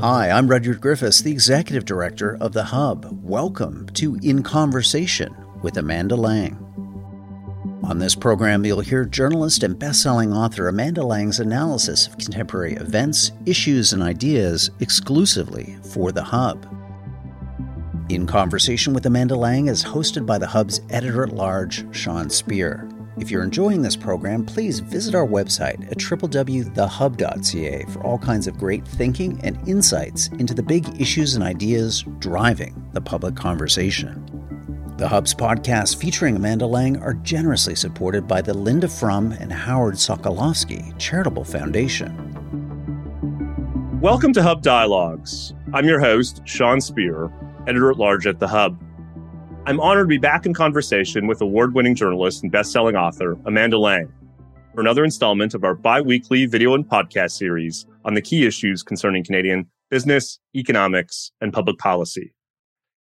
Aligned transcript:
Hi, 0.00 0.30
I'm 0.30 0.48
Rudyard 0.48 0.80
Griffiths, 0.80 1.22
the 1.22 1.32
Executive 1.32 1.84
Director 1.84 2.36
of 2.40 2.52
The 2.52 2.64
Hub. 2.64 3.18
Welcome 3.22 3.88
to 3.94 4.18
In 4.22 4.42
Conversation 4.42 5.34
with 5.62 5.76
Amanda 5.76 6.16
Lang. 6.16 6.58
On 7.82 7.98
this 7.98 8.14
program, 8.14 8.64
you'll 8.64 8.80
hear 8.80 9.04
journalist 9.04 9.62
and 9.62 9.78
best-selling 9.78 10.32
author 10.32 10.68
Amanda 10.68 11.02
Lang's 11.02 11.40
analysis 11.40 12.06
of 12.06 12.18
contemporary 12.18 12.74
events, 12.74 13.32
issues, 13.46 13.92
and 13.92 14.02
ideas 14.02 14.70
exclusively 14.80 15.76
for 15.92 16.12
The 16.12 16.24
Hub. 16.24 16.66
In 18.08 18.26
Conversation 18.26 18.92
with 18.92 19.06
Amanda 19.06 19.36
Lang 19.36 19.68
is 19.68 19.84
hosted 19.84 20.26
by 20.26 20.38
The 20.38 20.46
Hub's 20.46 20.80
editor-at-large, 20.90 21.96
Sean 21.96 22.30
Speer. 22.30 22.88
If 23.16 23.30
you're 23.30 23.44
enjoying 23.44 23.80
this 23.80 23.94
program, 23.94 24.44
please 24.44 24.80
visit 24.80 25.14
our 25.14 25.24
website 25.26 25.88
at 25.88 25.98
www.thehub.ca 25.98 27.84
for 27.92 28.02
all 28.02 28.18
kinds 28.18 28.48
of 28.48 28.58
great 28.58 28.84
thinking 28.84 29.40
and 29.44 29.56
insights 29.68 30.26
into 30.38 30.52
the 30.52 30.64
big 30.64 31.00
issues 31.00 31.36
and 31.36 31.44
ideas 31.44 32.04
driving 32.18 32.84
the 32.92 33.00
public 33.00 33.36
conversation. 33.36 34.20
The 34.96 35.06
Hub's 35.06 35.32
podcasts 35.32 35.94
featuring 35.94 36.34
Amanda 36.34 36.66
Lang 36.66 36.96
are 37.02 37.14
generously 37.14 37.76
supported 37.76 38.26
by 38.26 38.42
the 38.42 38.54
Linda 38.54 38.88
Frum 38.88 39.30
and 39.30 39.52
Howard 39.52 39.94
Sokolowski 39.94 40.98
Charitable 40.98 41.44
Foundation. 41.44 42.12
Welcome 44.00 44.32
to 44.32 44.42
Hub 44.42 44.60
Dialogues. 44.60 45.54
I'm 45.72 45.86
your 45.86 46.00
host, 46.00 46.42
Sean 46.46 46.80
Speer, 46.80 47.30
editor 47.68 47.92
at 47.92 47.96
large 47.96 48.26
at 48.26 48.40
The 48.40 48.48
Hub. 48.48 48.76
I'm 49.66 49.80
honored 49.80 50.04
to 50.04 50.08
be 50.08 50.18
back 50.18 50.44
in 50.44 50.52
conversation 50.52 51.26
with 51.26 51.40
award 51.40 51.74
winning 51.74 51.94
journalist 51.94 52.42
and 52.42 52.52
best 52.52 52.70
selling 52.70 52.96
author 52.96 53.38
Amanda 53.46 53.78
Lang 53.78 54.12
for 54.74 54.82
another 54.82 55.04
installment 55.04 55.54
of 55.54 55.64
our 55.64 55.74
bi 55.74 56.02
weekly 56.02 56.44
video 56.44 56.74
and 56.74 56.86
podcast 56.86 57.30
series 57.30 57.86
on 58.04 58.12
the 58.12 58.20
key 58.20 58.44
issues 58.44 58.82
concerning 58.82 59.24
Canadian 59.24 59.66
business, 59.88 60.38
economics, 60.54 61.32
and 61.40 61.50
public 61.50 61.78
policy. 61.78 62.34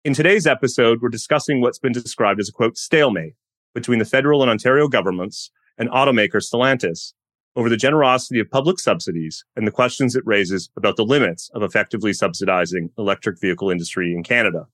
In 0.06 0.14
today's 0.14 0.48
episode, 0.48 1.02
we're 1.02 1.10
discussing 1.10 1.60
what's 1.60 1.78
been 1.78 1.92
described 1.92 2.40
as 2.40 2.48
a 2.48 2.54
quote, 2.54 2.78
stalemate 2.78 3.34
between 3.74 4.00
the 4.00 4.06
federal 4.06 4.42
and 4.42 4.50
Ontario 4.50 4.88
governments 4.88 5.52
and 5.78 5.90
automaker 5.90 6.42
Stellantis 6.42 7.12
over 7.58 7.68
the 7.68 7.76
generosity 7.76 8.40
of 8.40 8.50
public 8.50 8.80
subsidies 8.80 9.44
and 9.58 9.68
the 9.68 9.72
questions 9.72 10.16
it 10.16 10.26
raises 10.26 10.70
about 10.78 10.96
the 10.96 11.04
limits 11.04 11.50
of 11.54 11.64
effectively 11.64 12.14
subsidizing 12.14 12.92
electric 12.98 13.42
vehicle 13.42 13.70
industry 13.70 14.14
in 14.14 14.24
Canada. 14.24 14.68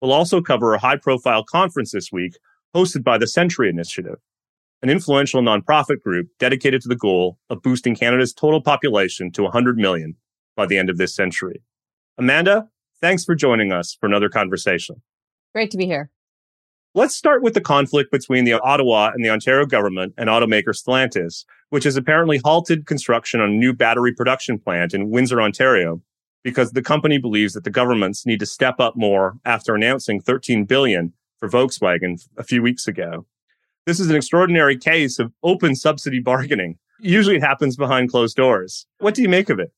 We'll 0.00 0.12
also 0.12 0.40
cover 0.40 0.74
a 0.74 0.78
high 0.78 0.96
profile 0.96 1.44
conference 1.44 1.92
this 1.92 2.12
week 2.12 2.36
hosted 2.74 3.02
by 3.02 3.18
the 3.18 3.26
Century 3.26 3.68
Initiative, 3.68 4.18
an 4.82 4.90
influential 4.90 5.40
nonprofit 5.40 6.02
group 6.02 6.28
dedicated 6.38 6.82
to 6.82 6.88
the 6.88 6.96
goal 6.96 7.38
of 7.48 7.62
boosting 7.62 7.96
Canada's 7.96 8.34
total 8.34 8.60
population 8.60 9.32
to 9.32 9.42
100 9.42 9.78
million 9.78 10.16
by 10.54 10.66
the 10.66 10.76
end 10.76 10.90
of 10.90 10.98
this 10.98 11.14
century. 11.14 11.62
Amanda, 12.18 12.68
thanks 13.00 13.24
for 13.24 13.34
joining 13.34 13.72
us 13.72 13.96
for 13.98 14.06
another 14.06 14.28
conversation. 14.28 15.02
Great 15.54 15.70
to 15.70 15.78
be 15.78 15.86
here. 15.86 16.10
Let's 16.94 17.14
start 17.14 17.42
with 17.42 17.52
the 17.52 17.60
conflict 17.60 18.10
between 18.10 18.44
the 18.44 18.54
Ottawa 18.54 19.10
and 19.14 19.22
the 19.22 19.28
Ontario 19.28 19.66
government 19.66 20.14
and 20.16 20.30
automaker 20.30 20.74
Stellantis, 20.74 21.44
which 21.68 21.84
has 21.84 21.96
apparently 21.96 22.40
halted 22.42 22.86
construction 22.86 23.40
on 23.40 23.50
a 23.50 23.54
new 23.54 23.74
battery 23.74 24.14
production 24.14 24.58
plant 24.58 24.94
in 24.94 25.10
Windsor, 25.10 25.42
Ontario, 25.42 26.00
because 26.46 26.70
the 26.70 26.80
company 26.80 27.18
believes 27.18 27.54
that 27.54 27.64
the 27.64 27.70
governments 27.70 28.24
need 28.24 28.38
to 28.38 28.46
step 28.46 28.78
up 28.78 28.94
more 28.94 29.36
after 29.44 29.74
announcing 29.74 30.20
13 30.20 30.64
billion 30.64 31.12
for 31.38 31.48
Volkswagen 31.48 32.24
a 32.38 32.44
few 32.44 32.62
weeks 32.62 32.86
ago. 32.86 33.26
This 33.84 33.98
is 33.98 34.10
an 34.10 34.14
extraordinary 34.14 34.78
case 34.78 35.18
of 35.18 35.32
open 35.42 35.74
subsidy 35.74 36.20
bargaining. 36.20 36.78
Usually 37.00 37.34
it 37.34 37.42
happens 37.42 37.76
behind 37.76 38.12
closed 38.12 38.36
doors. 38.36 38.86
What 39.00 39.16
do 39.16 39.22
you 39.22 39.28
make 39.28 39.50
of 39.50 39.58
it? 39.58 39.72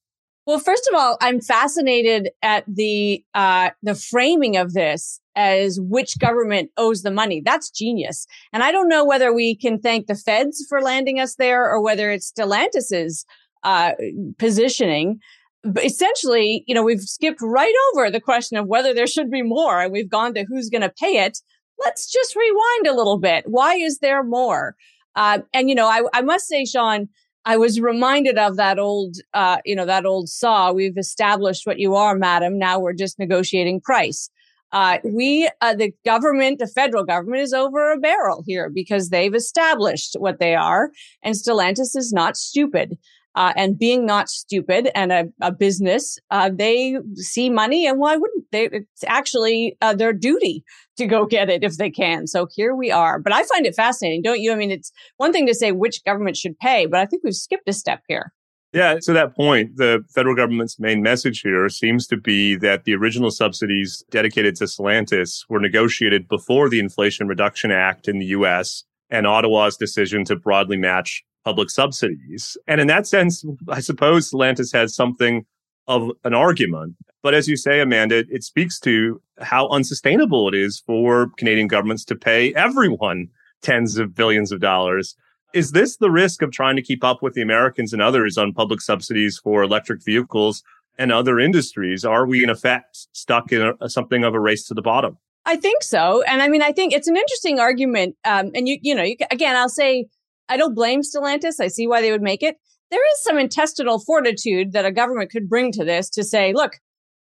Well, 0.44 0.58
first 0.58 0.86
of 0.92 0.98
all, 0.98 1.16
I'm 1.22 1.40
fascinated 1.40 2.32
at 2.42 2.64
the 2.66 3.24
uh, 3.32 3.70
the 3.82 3.94
framing 3.94 4.58
of 4.58 4.74
this 4.74 5.22
as 5.36 5.80
which 5.80 6.18
government 6.18 6.70
owes 6.76 7.00
the 7.00 7.10
money. 7.10 7.40
That's 7.42 7.70
genius. 7.70 8.26
And 8.52 8.62
I 8.62 8.72
don't 8.72 8.88
know 8.90 9.06
whether 9.06 9.32
we 9.32 9.56
can 9.56 9.78
thank 9.78 10.06
the 10.06 10.14
feds 10.14 10.66
for 10.68 10.82
landing 10.82 11.18
us 11.18 11.36
there 11.36 11.64
or 11.64 11.80
whether 11.80 12.10
it's 12.10 12.30
Stellantis's 12.30 13.24
uh, 13.62 13.92
positioning 14.38 15.20
but 15.64 15.84
essentially, 15.84 16.64
you 16.66 16.74
know, 16.74 16.82
we've 16.82 17.00
skipped 17.00 17.40
right 17.42 17.74
over 17.92 18.10
the 18.10 18.20
question 18.20 18.56
of 18.56 18.66
whether 18.66 18.94
there 18.94 19.06
should 19.06 19.30
be 19.30 19.42
more 19.42 19.80
and 19.80 19.92
we've 19.92 20.10
gone 20.10 20.34
to 20.34 20.44
who's 20.44 20.70
going 20.70 20.82
to 20.82 20.92
pay 21.00 21.24
it. 21.24 21.38
Let's 21.84 22.10
just 22.10 22.36
rewind 22.36 22.86
a 22.86 22.96
little 22.96 23.18
bit. 23.18 23.44
Why 23.46 23.74
is 23.74 23.98
there 23.98 24.22
more? 24.22 24.76
Uh, 25.14 25.40
and, 25.52 25.68
you 25.68 25.74
know, 25.74 25.86
I, 25.86 26.02
I 26.14 26.22
must 26.22 26.46
say, 26.46 26.64
Sean, 26.64 27.08
I 27.44 27.56
was 27.56 27.80
reminded 27.80 28.38
of 28.38 28.56
that 28.56 28.78
old, 28.78 29.16
uh, 29.34 29.58
you 29.64 29.74
know, 29.74 29.86
that 29.86 30.06
old 30.06 30.28
saw. 30.28 30.72
We've 30.72 30.98
established 30.98 31.66
what 31.66 31.78
you 31.78 31.94
are, 31.94 32.14
madam. 32.14 32.58
Now 32.58 32.78
we're 32.78 32.92
just 32.92 33.18
negotiating 33.18 33.80
price. 33.80 34.30
Uh, 34.70 34.98
we, 35.02 35.48
uh, 35.62 35.74
the 35.74 35.92
government, 36.04 36.58
the 36.58 36.66
federal 36.66 37.04
government 37.04 37.40
is 37.40 37.54
over 37.54 37.90
a 37.90 37.98
barrel 37.98 38.44
here 38.46 38.68
because 38.68 39.08
they've 39.08 39.34
established 39.34 40.14
what 40.18 40.40
they 40.40 40.54
are. 40.54 40.90
And 41.22 41.34
Stellantis 41.34 41.96
is 41.96 42.12
not 42.12 42.36
stupid 42.36 42.98
uh, 43.38 43.52
and 43.54 43.78
being 43.78 44.04
not 44.04 44.28
stupid 44.28 44.90
and 44.96 45.12
a, 45.12 45.24
a 45.40 45.52
business, 45.52 46.18
uh, 46.32 46.50
they 46.52 46.96
see 47.14 47.48
money 47.48 47.86
and 47.86 48.00
why 48.00 48.16
wouldn't 48.16 48.44
they? 48.50 48.64
It's 48.64 49.04
actually 49.06 49.76
uh, 49.80 49.94
their 49.94 50.12
duty 50.12 50.64
to 50.96 51.06
go 51.06 51.24
get 51.24 51.48
it 51.48 51.62
if 51.62 51.76
they 51.76 51.88
can. 51.88 52.26
So 52.26 52.48
here 52.56 52.74
we 52.74 52.90
are. 52.90 53.20
But 53.20 53.32
I 53.32 53.44
find 53.44 53.64
it 53.64 53.76
fascinating, 53.76 54.22
don't 54.22 54.40
you? 54.40 54.52
I 54.52 54.56
mean, 54.56 54.72
it's 54.72 54.90
one 55.18 55.32
thing 55.32 55.46
to 55.46 55.54
say 55.54 55.70
which 55.70 56.04
government 56.04 56.36
should 56.36 56.58
pay, 56.58 56.86
but 56.86 56.98
I 56.98 57.06
think 57.06 57.22
we've 57.22 57.32
skipped 57.32 57.68
a 57.68 57.72
step 57.72 58.02
here. 58.08 58.32
Yeah, 58.72 58.98
to 59.02 59.12
that 59.12 59.36
point, 59.36 59.76
the 59.76 60.04
federal 60.12 60.34
government's 60.34 60.80
main 60.80 61.00
message 61.00 61.40
here 61.40 61.68
seems 61.68 62.08
to 62.08 62.16
be 62.16 62.56
that 62.56 62.84
the 62.84 62.94
original 62.96 63.30
subsidies 63.30 64.02
dedicated 64.10 64.56
to 64.56 64.64
Stellantis 64.64 65.44
were 65.48 65.60
negotiated 65.60 66.26
before 66.26 66.68
the 66.68 66.80
Inflation 66.80 67.28
Reduction 67.28 67.70
Act 67.70 68.08
in 68.08 68.18
the 68.18 68.26
US 68.26 68.82
and 69.10 69.28
Ottawa's 69.28 69.76
decision 69.76 70.24
to 70.24 70.34
broadly 70.34 70.76
match 70.76 71.22
public 71.48 71.70
subsidies. 71.70 72.58
And 72.66 72.78
in 72.78 72.88
that 72.88 73.06
sense, 73.06 73.42
I 73.70 73.80
suppose 73.80 74.30
Stellantis 74.30 74.70
has 74.74 74.94
something 74.94 75.46
of 75.86 76.10
an 76.24 76.34
argument. 76.34 76.94
But 77.22 77.32
as 77.32 77.48
you 77.48 77.56
say, 77.56 77.80
Amanda, 77.80 78.24
it 78.28 78.44
speaks 78.44 78.78
to 78.80 79.18
how 79.40 79.66
unsustainable 79.68 80.46
it 80.48 80.54
is 80.54 80.82
for 80.86 81.30
Canadian 81.38 81.66
governments 81.66 82.04
to 82.04 82.14
pay 82.14 82.52
everyone 82.52 83.28
tens 83.62 83.96
of 83.96 84.14
billions 84.14 84.52
of 84.52 84.60
dollars. 84.60 85.16
Is 85.54 85.72
this 85.72 85.96
the 85.96 86.10
risk 86.10 86.42
of 86.42 86.52
trying 86.52 86.76
to 86.76 86.82
keep 86.82 87.02
up 87.02 87.22
with 87.22 87.32
the 87.32 87.40
Americans 87.40 87.94
and 87.94 88.02
others 88.02 88.36
on 88.36 88.52
public 88.52 88.82
subsidies 88.82 89.40
for 89.42 89.62
electric 89.62 90.04
vehicles 90.04 90.62
and 90.98 91.10
other 91.10 91.40
industries? 91.40 92.04
Are 92.04 92.26
we 92.26 92.44
in 92.44 92.50
effect 92.50 93.08
stuck 93.12 93.52
in 93.52 93.72
a, 93.80 93.88
something 93.88 94.22
of 94.22 94.34
a 94.34 94.40
race 94.40 94.66
to 94.66 94.74
the 94.74 94.82
bottom? 94.82 95.16
I 95.46 95.56
think 95.56 95.82
so. 95.82 96.22
And 96.24 96.42
I 96.42 96.48
mean, 96.48 96.60
I 96.60 96.72
think 96.72 96.92
it's 96.92 97.08
an 97.08 97.16
interesting 97.16 97.58
argument. 97.58 98.16
Um, 98.26 98.50
and 98.54 98.68
you, 98.68 98.76
you 98.82 98.94
know, 98.94 99.02
you, 99.02 99.16
again, 99.30 99.56
I'll 99.56 99.70
say 99.70 100.04
I 100.48 100.56
don't 100.56 100.74
blame 100.74 101.02
Stellantis. 101.02 101.60
I 101.60 101.68
see 101.68 101.86
why 101.86 102.00
they 102.00 102.10
would 102.10 102.22
make 102.22 102.42
it. 102.42 102.56
There 102.90 103.00
is 103.12 103.22
some 103.22 103.38
intestinal 103.38 103.98
fortitude 104.00 104.72
that 104.72 104.86
a 104.86 104.92
government 104.92 105.30
could 105.30 105.48
bring 105.48 105.72
to 105.72 105.84
this 105.84 106.08
to 106.10 106.24
say, 106.24 106.52
look, 106.54 106.78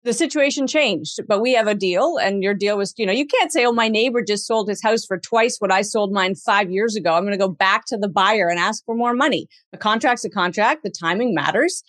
the 0.05 0.13
situation 0.13 0.67
changed, 0.67 1.19
but 1.27 1.41
we 1.41 1.53
have 1.53 1.65
a 1.65 1.73
deal 1.73 2.17
and 2.17 2.43
your 2.43 2.53
deal 2.53 2.77
was, 2.77 2.93
you 2.95 3.07
know, 3.07 3.11
you 3.11 3.25
can't 3.25 3.51
say, 3.51 3.65
oh, 3.65 3.71
my 3.71 3.87
neighbor 3.87 4.23
just 4.23 4.45
sold 4.45 4.69
his 4.69 4.81
house 4.81 5.03
for 5.03 5.17
twice 5.17 5.57
what 5.57 5.71
I 5.71 5.81
sold 5.81 6.13
mine 6.13 6.35
five 6.35 6.69
years 6.69 6.95
ago. 6.95 7.15
I'm 7.15 7.23
going 7.23 7.31
to 7.31 7.37
go 7.37 7.49
back 7.49 7.85
to 7.87 7.97
the 7.97 8.07
buyer 8.07 8.47
and 8.47 8.59
ask 8.59 8.85
for 8.85 8.95
more 8.95 9.15
money. 9.15 9.47
The 9.71 9.79
contract's 9.79 10.23
a 10.23 10.29
contract. 10.29 10.83
The 10.83 10.91
timing 10.91 11.33
matters. 11.33 11.83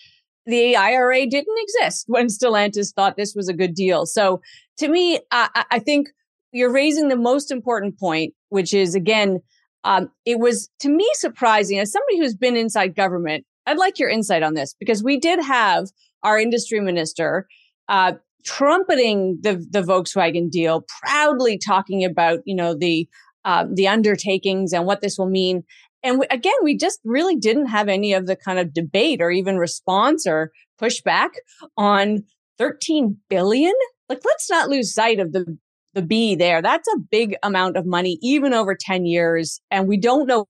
The 0.46 0.76
IRA 0.76 1.26
didn't 1.26 1.58
exist 1.58 2.04
when 2.08 2.28
Stellantis 2.28 2.94
thought 2.94 3.18
this 3.18 3.34
was 3.34 3.48
a 3.48 3.54
good 3.54 3.74
deal. 3.74 4.06
So 4.06 4.40
to 4.78 4.88
me, 4.88 5.20
I, 5.30 5.64
I 5.70 5.78
think 5.78 6.08
you're 6.52 6.72
raising 6.72 7.08
the 7.08 7.16
most 7.16 7.50
important 7.50 7.98
point, 7.98 8.32
which 8.48 8.72
is 8.72 8.94
again, 8.94 9.40
um, 9.86 10.10
it 10.24 10.40
was 10.40 10.68
to 10.80 10.88
me 10.88 11.08
surprising 11.14 11.78
as 11.78 11.92
somebody 11.92 12.18
who's 12.18 12.34
been 12.34 12.56
inside 12.56 12.96
government. 12.96 13.46
I'd 13.66 13.78
like 13.78 13.98
your 13.98 14.10
insight 14.10 14.42
on 14.42 14.54
this 14.54 14.74
because 14.78 15.02
we 15.02 15.16
did 15.16 15.40
have 15.40 15.86
our 16.24 16.38
industry 16.38 16.80
minister 16.80 17.46
uh, 17.88 18.14
trumpeting 18.44 19.38
the 19.42 19.64
the 19.70 19.82
Volkswagen 19.82 20.50
deal, 20.50 20.84
proudly 21.02 21.56
talking 21.56 22.04
about 22.04 22.40
you 22.44 22.54
know 22.54 22.74
the 22.74 23.08
uh, 23.44 23.64
the 23.72 23.86
undertakings 23.86 24.72
and 24.72 24.86
what 24.86 25.02
this 25.02 25.18
will 25.18 25.30
mean. 25.30 25.62
And 26.02 26.18
we, 26.18 26.26
again, 26.30 26.52
we 26.62 26.76
just 26.76 26.98
really 27.04 27.36
didn't 27.36 27.66
have 27.66 27.88
any 27.88 28.12
of 28.12 28.26
the 28.26 28.36
kind 28.36 28.58
of 28.58 28.74
debate 28.74 29.22
or 29.22 29.30
even 29.30 29.56
response 29.56 30.26
or 30.26 30.50
pushback 30.80 31.30
on 31.76 32.24
13 32.58 33.16
billion. 33.28 33.72
Like, 34.08 34.20
let's 34.24 34.50
not 34.50 34.68
lose 34.68 34.92
sight 34.92 35.20
of 35.20 35.32
the 35.32 35.56
the 35.96 36.02
B 36.02 36.36
there. 36.36 36.62
That's 36.62 36.86
a 36.94 36.98
big 37.10 37.34
amount 37.42 37.76
of 37.76 37.86
money, 37.86 38.18
even 38.22 38.54
over 38.54 38.76
10 38.78 39.06
years. 39.06 39.60
And 39.72 39.88
we 39.88 39.96
don't 39.96 40.26
know 40.26 40.46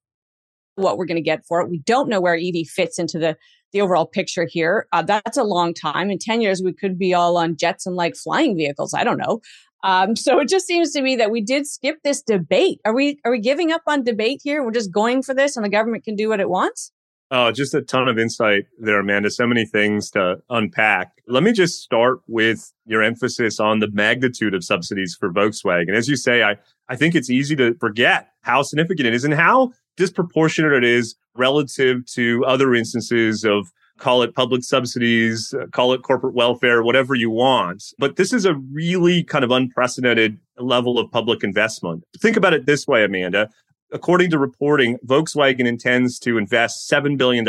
what 0.75 0.99
we're 0.99 1.07
going 1.07 1.17
to 1.17 1.23
get 1.23 1.47
for 1.47 1.63
it. 1.63 1.71
We 1.71 1.79
don't 1.79 2.11
know 2.11 2.21
where 2.21 2.35
EV 2.35 2.67
fits 2.67 2.99
into 2.99 3.19
the, 3.19 3.37
the 3.73 3.81
overall 3.81 4.07
picture 4.07 4.47
here. 4.51 4.87
Uh, 4.93 5.03
that's 5.03 5.39
a 5.39 5.45
long 5.45 5.73
time. 5.73 6.11
In 6.11 6.19
10 6.19 6.43
years, 6.43 6.61
we 6.63 6.75
could 6.75 6.99
be 6.99 7.15
all 7.15 7.39
on 7.39 7.57
jets 7.57 7.87
and 7.87 7.97
like 7.97 8.15
flying 8.17 8.57
vehicles. 8.57 8.93
I 8.93 9.05
don't 9.05 9.19
know. 9.19 9.41
Um, 9.85 10.17
so 10.17 10.41
it 10.41 10.49
just 10.49 10.67
seems 10.67 10.91
to 10.93 11.01
me 11.01 11.17
that 11.17 11.31
we 11.31 11.41
did 11.41 11.67
skip 11.67 11.99
this 12.03 12.21
debate. 12.21 12.81
Are 12.85 12.95
we, 12.95 13.21
are 13.25 13.31
we 13.31 13.41
giving 13.41 13.71
up 13.71 13.83
on 13.87 14.03
debate 14.03 14.41
here? 14.43 14.65
We're 14.65 14.73
just 14.73 14.93
going 14.93 15.23
for 15.23 15.35
this 15.35 15.57
and 15.57 15.65
the 15.65 15.71
government 15.71 16.05
can 16.05 16.17
do 16.17 16.29
what 16.29 16.41
it 16.41 16.51
wants? 16.51 16.93
Oh, 17.33 17.51
just 17.51 17.75
a 17.75 17.83
ton 17.83 18.07
of 18.07 18.21
insight 18.21 18.67
there, 18.79 19.01
Amanda. 19.01 19.31
So 19.31 19.49
many 19.49 19.67
things 19.67 20.11
to 20.13 20.37
unpack. 20.49 21.11
Let 21.27 21.43
me 21.43 21.53
just 21.53 21.83
start 21.83 22.21
with 22.29 22.73
your 22.85 23.03
emphasis 23.03 23.59
on 23.59 23.81
the 23.81 23.91
magnitude 23.91 24.55
of 24.55 24.63
subsidies 24.63 25.17
for 25.19 25.33
Volkswagen. 25.33 25.97
As 25.97 26.09
you 26.09 26.15
say, 26.15 26.45
I, 26.45 26.57
I 26.89 26.95
think 26.95 27.17
it's 27.17 27.29
easy 27.29 27.57
to 27.57 27.75
forget 27.81 28.29
how 28.43 28.63
significant 28.63 29.09
it 29.09 29.15
is 29.15 29.25
and 29.25 29.35
how 29.35 29.73
disproportionate 29.97 30.73
it 30.73 30.85
is 30.85 31.17
relative 31.35 32.07
to 32.13 32.45
other 32.47 32.75
instances 32.75 33.45
of 33.45 33.73
call 33.99 34.23
it 34.23 34.35
public 34.35 34.63
subsidies, 34.63 35.53
uh, 35.55 35.67
call 35.73 35.93
it 35.95 36.03
corporate 36.03 36.35
welfare, 36.35 36.83
whatever 36.83 37.15
you 37.15 37.31
want. 37.31 37.83
But 37.99 38.17
this 38.17 38.33
is 38.33 38.45
a 38.45 38.55
really 38.55 39.25
kind 39.25 39.43
of 39.43 39.51
unprecedented 39.51 40.39
level 40.59 40.99
of 40.99 41.11
public 41.11 41.43
investment. 41.43 42.05
Think 42.19 42.37
about 42.37 42.53
it 42.53 42.67
this 42.67 42.87
way, 42.87 43.05
Amanda 43.05 43.49
according 43.93 44.31
to 44.31 44.39
reporting, 44.39 44.99
Volkswagen 45.07 45.67
intends 45.67 46.19
to 46.21 46.39
invest 46.39 46.91
$7 46.91 47.17
billion 47.17 47.47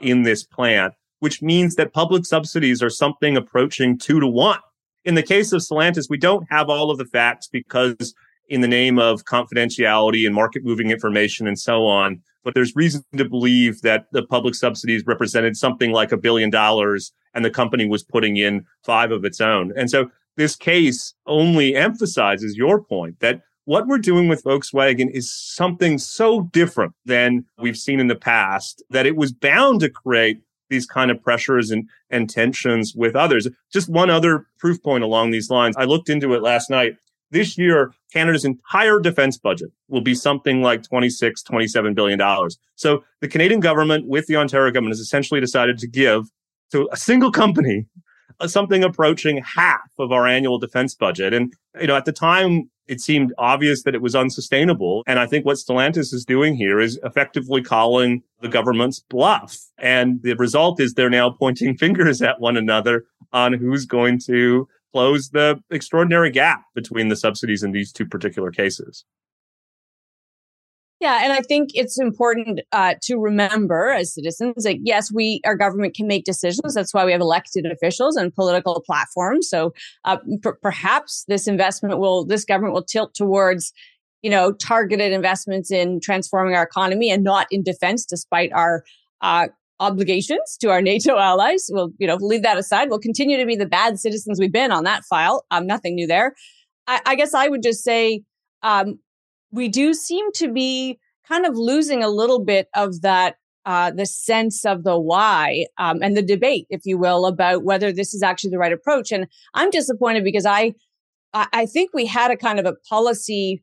in 0.00 0.22
this 0.22 0.44
plant, 0.44 0.94
which 1.20 1.42
means 1.42 1.76
that 1.76 1.92
public 1.92 2.24
subsidies 2.24 2.82
are 2.82 2.90
something 2.90 3.36
approaching 3.36 3.98
two 3.98 4.20
to 4.20 4.26
one. 4.26 4.58
In 5.04 5.14
the 5.14 5.22
case 5.22 5.52
of 5.52 5.60
Stellantis, 5.60 6.08
we 6.08 6.18
don't 6.18 6.46
have 6.50 6.68
all 6.68 6.90
of 6.90 6.98
the 6.98 7.04
facts 7.04 7.48
because 7.48 8.14
in 8.48 8.60
the 8.60 8.68
name 8.68 8.98
of 8.98 9.24
confidentiality 9.24 10.26
and 10.26 10.34
market 10.34 10.64
moving 10.64 10.90
information 10.90 11.46
and 11.46 11.58
so 11.58 11.86
on. 11.86 12.20
But 12.44 12.54
there's 12.54 12.74
reason 12.74 13.04
to 13.16 13.24
believe 13.24 13.82
that 13.82 14.06
the 14.12 14.24
public 14.24 14.54
subsidies 14.54 15.04
represented 15.06 15.56
something 15.56 15.92
like 15.92 16.12
a 16.12 16.16
billion 16.16 16.50
dollars 16.50 17.12
and 17.34 17.44
the 17.44 17.50
company 17.50 17.86
was 17.86 18.02
putting 18.02 18.36
in 18.36 18.66
five 18.84 19.10
of 19.10 19.24
its 19.24 19.40
own. 19.40 19.72
And 19.76 19.90
so 19.90 20.10
this 20.36 20.56
case 20.56 21.14
only 21.26 21.74
emphasizes 21.74 22.56
your 22.56 22.82
point 22.82 23.20
that 23.20 23.42
what 23.64 23.86
we're 23.86 23.98
doing 23.98 24.28
with 24.28 24.44
Volkswagen 24.44 25.10
is 25.10 25.32
something 25.32 25.98
so 25.98 26.42
different 26.52 26.94
than 27.04 27.44
we've 27.58 27.76
seen 27.76 28.00
in 28.00 28.08
the 28.08 28.16
past 28.16 28.82
that 28.90 29.06
it 29.06 29.16
was 29.16 29.32
bound 29.32 29.80
to 29.80 29.88
create 29.88 30.40
these 30.68 30.86
kind 30.86 31.10
of 31.10 31.22
pressures 31.22 31.70
and, 31.70 31.88
and 32.10 32.28
tensions 32.28 32.94
with 32.96 33.14
others. 33.14 33.46
Just 33.72 33.88
one 33.88 34.10
other 34.10 34.46
proof 34.58 34.82
point 34.82 35.04
along 35.04 35.30
these 35.30 35.50
lines. 35.50 35.76
I 35.76 35.84
looked 35.84 36.08
into 36.08 36.34
it 36.34 36.42
last 36.42 36.70
night. 36.70 36.96
This 37.30 37.56
year, 37.56 37.92
Canada's 38.12 38.44
entire 38.44 38.98
defense 38.98 39.38
budget 39.38 39.70
will 39.88 40.00
be 40.00 40.14
something 40.14 40.60
like 40.60 40.82
26, 40.82 41.42
27 41.42 41.94
billion 41.94 42.18
dollars. 42.18 42.58
So 42.74 43.04
the 43.20 43.28
Canadian 43.28 43.60
government 43.60 44.06
with 44.06 44.26
the 44.26 44.36
Ontario 44.36 44.70
government 44.72 44.92
has 44.92 45.00
essentially 45.00 45.40
decided 45.40 45.78
to 45.78 45.86
give 45.86 46.30
to 46.72 46.88
a 46.92 46.96
single 46.96 47.30
company 47.30 47.86
uh, 48.40 48.48
something 48.48 48.82
approaching 48.82 49.42
half 49.42 49.90
of 49.98 50.10
our 50.10 50.26
annual 50.26 50.58
defense 50.58 50.94
budget. 50.94 51.32
And, 51.32 51.54
you 51.80 51.86
know, 51.86 51.96
at 51.96 52.04
the 52.04 52.12
time 52.12 52.70
it 52.88 53.00
seemed 53.00 53.32
obvious 53.38 53.82
that 53.84 53.94
it 53.94 54.02
was 54.02 54.14
unsustainable. 54.14 55.02
And 55.06 55.18
I 55.18 55.26
think 55.26 55.46
what 55.46 55.56
Stellantis 55.56 56.12
is 56.12 56.24
doing 56.26 56.54
here 56.54 56.80
is 56.80 56.98
effectively 57.04 57.62
calling 57.62 58.22
the 58.40 58.48
government's 58.48 59.00
bluff. 59.00 59.56
And 59.78 60.22
the 60.22 60.34
result 60.34 60.80
is 60.80 60.94
they're 60.94 61.10
now 61.10 61.30
pointing 61.30 61.76
fingers 61.78 62.22
at 62.22 62.40
one 62.40 62.56
another 62.56 63.04
on 63.32 63.52
who's 63.52 63.86
going 63.86 64.18
to 64.26 64.68
close 64.92 65.30
the 65.30 65.60
extraordinary 65.70 66.30
gap 66.30 66.64
between 66.74 67.08
the 67.08 67.16
subsidies 67.16 67.62
in 67.62 67.72
these 67.72 67.92
two 67.92 68.06
particular 68.06 68.50
cases. 68.50 69.04
Yeah, 71.02 71.18
and 71.24 71.32
I 71.32 71.40
think 71.40 71.70
it's 71.74 71.98
important 71.98 72.60
uh, 72.70 72.94
to 73.02 73.16
remember 73.16 73.88
as 73.88 74.14
citizens 74.14 74.62
that 74.62 74.86
yes, 74.86 75.10
we 75.12 75.40
our 75.44 75.56
government 75.56 75.96
can 75.96 76.06
make 76.06 76.22
decisions. 76.22 76.74
That's 76.74 76.94
why 76.94 77.04
we 77.04 77.10
have 77.10 77.20
elected 77.20 77.66
officials 77.66 78.14
and 78.14 78.32
political 78.32 78.80
platforms. 78.86 79.48
So 79.48 79.74
uh, 80.04 80.18
perhaps 80.62 81.24
this 81.26 81.48
investment 81.48 81.98
will, 81.98 82.24
this 82.24 82.44
government 82.44 82.74
will 82.74 82.84
tilt 82.84 83.14
towards, 83.14 83.72
you 84.22 84.30
know, 84.30 84.52
targeted 84.52 85.10
investments 85.10 85.72
in 85.72 85.98
transforming 85.98 86.54
our 86.54 86.62
economy 86.62 87.10
and 87.10 87.24
not 87.24 87.48
in 87.50 87.64
defense, 87.64 88.06
despite 88.06 88.52
our 88.52 88.84
uh, 89.22 89.48
obligations 89.80 90.56
to 90.60 90.70
our 90.70 90.80
NATO 90.92 91.18
allies. 91.18 91.68
We'll, 91.68 91.90
you 91.98 92.06
know, 92.06 92.14
leave 92.20 92.44
that 92.44 92.58
aside. 92.58 92.90
We'll 92.90 93.00
continue 93.00 93.38
to 93.38 93.46
be 93.46 93.56
the 93.56 93.66
bad 93.66 93.98
citizens 93.98 94.38
we've 94.38 94.52
been 94.52 94.70
on 94.70 94.84
that 94.84 95.02
file. 95.10 95.44
Um, 95.50 95.66
nothing 95.66 95.96
new 95.96 96.06
there. 96.06 96.36
I, 96.86 97.00
I 97.04 97.14
guess 97.16 97.34
I 97.34 97.48
would 97.48 97.64
just 97.64 97.82
say. 97.82 98.22
Um, 98.62 99.00
we 99.52 99.68
do 99.68 99.94
seem 99.94 100.32
to 100.32 100.52
be 100.52 100.98
kind 101.28 101.46
of 101.46 101.56
losing 101.56 102.02
a 102.02 102.08
little 102.08 102.44
bit 102.44 102.68
of 102.74 103.02
that 103.02 103.36
uh, 103.64 103.92
the 103.92 104.06
sense 104.06 104.64
of 104.64 104.82
the 104.82 104.98
why 104.98 105.66
um, 105.78 106.02
and 106.02 106.16
the 106.16 106.22
debate, 106.22 106.66
if 106.68 106.80
you 106.84 106.98
will, 106.98 107.26
about 107.26 107.62
whether 107.62 107.92
this 107.92 108.12
is 108.12 108.22
actually 108.22 108.50
the 108.50 108.58
right 108.58 108.72
approach. 108.72 109.12
And 109.12 109.28
I'm 109.54 109.70
disappointed 109.70 110.24
because 110.24 110.46
I 110.46 110.74
I 111.34 111.64
think 111.64 111.92
we 111.94 112.04
had 112.04 112.30
a 112.30 112.36
kind 112.36 112.58
of 112.58 112.66
a 112.66 112.74
policy 112.88 113.62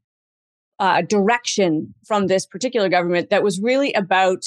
uh, 0.80 1.02
direction 1.02 1.94
from 2.08 2.28
this 2.28 2.46
particular 2.46 2.90
government 2.90 3.30
that 3.30 3.44
was 3.44 3.60
really 3.62 3.94
about 3.94 4.44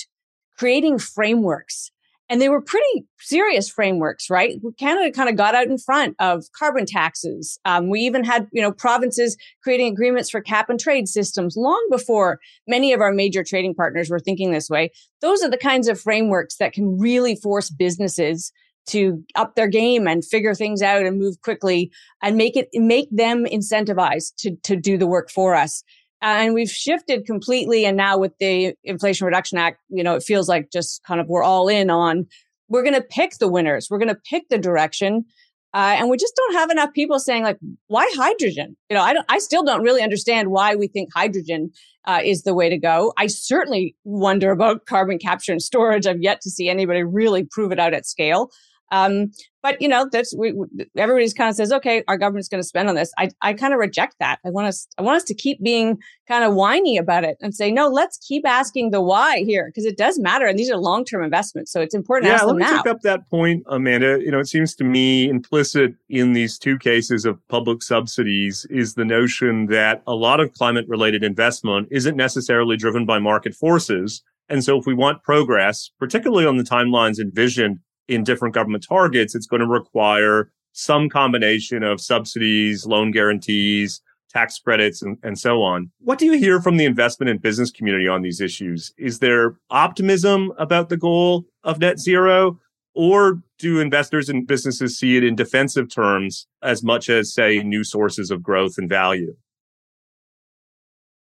creating 0.58 0.98
frameworks 0.98 1.90
and 2.32 2.40
they 2.40 2.48
were 2.48 2.62
pretty 2.62 3.04
serious 3.20 3.68
frameworks, 3.68 4.30
right? 4.30 4.58
Canada 4.78 5.12
kind 5.12 5.28
of 5.28 5.36
got 5.36 5.54
out 5.54 5.66
in 5.66 5.76
front 5.76 6.16
of 6.18 6.46
carbon 6.56 6.86
taxes. 6.86 7.58
Um, 7.66 7.90
we 7.90 8.00
even 8.00 8.24
had, 8.24 8.48
you 8.52 8.62
know, 8.62 8.72
provinces 8.72 9.36
creating 9.62 9.92
agreements 9.92 10.30
for 10.30 10.40
cap 10.40 10.70
and 10.70 10.80
trade 10.80 11.08
systems 11.08 11.58
long 11.58 11.86
before 11.90 12.40
many 12.66 12.94
of 12.94 13.02
our 13.02 13.12
major 13.12 13.44
trading 13.44 13.74
partners 13.74 14.08
were 14.08 14.18
thinking 14.18 14.50
this 14.50 14.70
way. 14.70 14.92
Those 15.20 15.42
are 15.42 15.50
the 15.50 15.58
kinds 15.58 15.88
of 15.88 16.00
frameworks 16.00 16.56
that 16.56 16.72
can 16.72 16.98
really 16.98 17.36
force 17.36 17.68
businesses 17.68 18.50
to 18.86 19.22
up 19.34 19.54
their 19.54 19.68
game 19.68 20.08
and 20.08 20.24
figure 20.24 20.54
things 20.54 20.80
out 20.80 21.04
and 21.04 21.18
move 21.18 21.38
quickly 21.42 21.92
and 22.22 22.38
make 22.38 22.56
it 22.56 22.68
make 22.72 23.08
them 23.10 23.44
incentivized 23.44 24.32
to 24.38 24.56
to 24.62 24.74
do 24.74 24.96
the 24.96 25.06
work 25.06 25.30
for 25.30 25.54
us 25.54 25.84
and 26.22 26.54
we've 26.54 26.70
shifted 26.70 27.26
completely. 27.26 27.84
And 27.84 27.96
now 27.96 28.16
with 28.16 28.32
the 28.38 28.74
Inflation 28.84 29.26
Reduction 29.26 29.58
Act, 29.58 29.80
you 29.88 30.02
know, 30.02 30.14
it 30.14 30.22
feels 30.22 30.48
like 30.48 30.70
just 30.70 31.02
kind 31.04 31.20
of 31.20 31.28
we're 31.28 31.42
all 31.42 31.68
in 31.68 31.90
on 31.90 32.26
we're 32.68 32.82
going 32.82 32.94
to 32.94 33.02
pick 33.02 33.36
the 33.38 33.48
winners, 33.48 33.88
we're 33.90 33.98
going 33.98 34.08
to 34.08 34.20
pick 34.28 34.48
the 34.48 34.58
direction. 34.58 35.26
Uh, 35.74 35.96
and 35.98 36.10
we 36.10 36.18
just 36.18 36.34
don't 36.36 36.54
have 36.54 36.70
enough 36.70 36.92
people 36.92 37.18
saying 37.18 37.42
like, 37.42 37.58
why 37.86 38.06
hydrogen? 38.14 38.76
You 38.90 38.96
know, 38.96 39.02
I 39.02 39.14
don't, 39.14 39.24
I 39.30 39.38
still 39.38 39.62
don't 39.62 39.82
really 39.82 40.02
understand 40.02 40.50
why 40.50 40.74
we 40.74 40.86
think 40.86 41.08
hydrogen 41.14 41.70
uh, 42.04 42.20
is 42.22 42.42
the 42.42 42.52
way 42.52 42.68
to 42.68 42.76
go. 42.76 43.12
I 43.16 43.26
certainly 43.26 43.96
wonder 44.04 44.50
about 44.50 44.84
carbon 44.84 45.18
capture 45.18 45.52
and 45.52 45.62
storage. 45.62 46.06
I've 46.06 46.20
yet 46.20 46.42
to 46.42 46.50
see 46.50 46.68
anybody 46.68 47.02
really 47.02 47.44
prove 47.44 47.72
it 47.72 47.78
out 47.78 47.94
at 47.94 48.06
scale. 48.06 48.50
Um, 48.92 49.32
but 49.62 49.80
you 49.80 49.88
know, 49.88 50.06
that's 50.10 50.36
we, 50.36 50.54
everybody's 50.96 51.32
kind 51.32 51.48
of 51.48 51.56
says, 51.56 51.72
okay, 51.72 52.04
our 52.08 52.18
government's 52.18 52.48
going 52.48 52.62
to 52.62 52.66
spend 52.66 52.88
on 52.88 52.94
this. 52.94 53.10
I, 53.16 53.30
I 53.40 53.54
kind 53.54 53.72
of 53.72 53.78
reject 53.78 54.16
that. 54.20 54.38
I 54.44 54.50
want 54.50 54.66
us, 54.66 54.86
I 54.98 55.02
want 55.02 55.16
us 55.16 55.24
to 55.24 55.34
keep 55.34 55.62
being 55.62 55.98
kind 56.28 56.44
of 56.44 56.54
whiny 56.54 56.98
about 56.98 57.24
it 57.24 57.38
and 57.40 57.54
say, 57.54 57.72
no, 57.72 57.88
let's 57.88 58.18
keep 58.18 58.46
asking 58.46 58.90
the 58.90 59.00
why 59.00 59.44
here 59.44 59.66
because 59.68 59.86
it 59.86 59.96
does 59.96 60.18
matter, 60.18 60.46
and 60.46 60.58
these 60.58 60.70
are 60.70 60.76
long 60.76 61.04
term 61.04 61.24
investments, 61.24 61.72
so 61.72 61.80
it's 61.80 61.94
important. 61.94 62.30
Yeah, 62.30 62.38
to 62.38 62.46
let 62.46 62.56
me 62.56 62.62
now. 62.62 62.76
take 62.82 62.86
up 62.86 63.00
that 63.00 63.28
point, 63.30 63.62
Amanda. 63.66 64.18
You 64.20 64.30
know, 64.30 64.40
it 64.40 64.48
seems 64.48 64.74
to 64.76 64.84
me 64.84 65.28
implicit 65.28 65.94
in 66.10 66.34
these 66.34 66.58
two 66.58 66.78
cases 66.78 67.24
of 67.24 67.38
public 67.48 67.82
subsidies 67.82 68.66
is 68.68 68.94
the 68.94 69.04
notion 69.04 69.66
that 69.66 70.02
a 70.06 70.14
lot 70.14 70.38
of 70.38 70.52
climate 70.52 70.84
related 70.86 71.24
investment 71.24 71.88
isn't 71.90 72.16
necessarily 72.16 72.76
driven 72.76 73.06
by 73.06 73.18
market 73.18 73.54
forces. 73.54 74.22
And 74.48 74.62
so 74.62 74.78
if 74.78 74.84
we 74.86 74.92
want 74.92 75.22
progress, 75.22 75.90
particularly 75.98 76.44
on 76.44 76.58
the 76.58 76.62
timelines 76.62 77.18
envisioned 77.18 77.78
in 78.08 78.24
different 78.24 78.54
government 78.54 78.84
targets, 78.88 79.34
it's 79.34 79.46
going 79.46 79.60
to 79.60 79.66
require 79.66 80.50
some 80.72 81.08
combination 81.08 81.82
of 81.82 82.00
subsidies, 82.00 82.86
loan 82.86 83.10
guarantees, 83.10 84.00
tax 84.30 84.58
credits, 84.58 85.02
and, 85.02 85.18
and 85.22 85.38
so 85.38 85.62
on. 85.62 85.90
What 86.00 86.18
do 86.18 86.26
you 86.26 86.32
hear 86.32 86.60
from 86.60 86.78
the 86.78 86.86
investment 86.86 87.30
and 87.30 87.40
business 87.40 87.70
community 87.70 88.08
on 88.08 88.22
these 88.22 88.40
issues? 88.40 88.92
Is 88.96 89.18
there 89.18 89.56
optimism 89.70 90.52
about 90.58 90.88
the 90.88 90.96
goal 90.96 91.44
of 91.64 91.78
net 91.78 91.98
zero? 91.98 92.58
Or 92.94 93.42
do 93.58 93.80
investors 93.80 94.28
and 94.28 94.46
businesses 94.46 94.98
see 94.98 95.16
it 95.16 95.24
in 95.24 95.34
defensive 95.34 95.88
terms 95.90 96.46
as 96.62 96.82
much 96.82 97.08
as, 97.08 97.32
say, 97.32 97.62
new 97.62 97.84
sources 97.84 98.30
of 98.30 98.42
growth 98.42 98.74
and 98.76 98.88
value? 98.88 99.34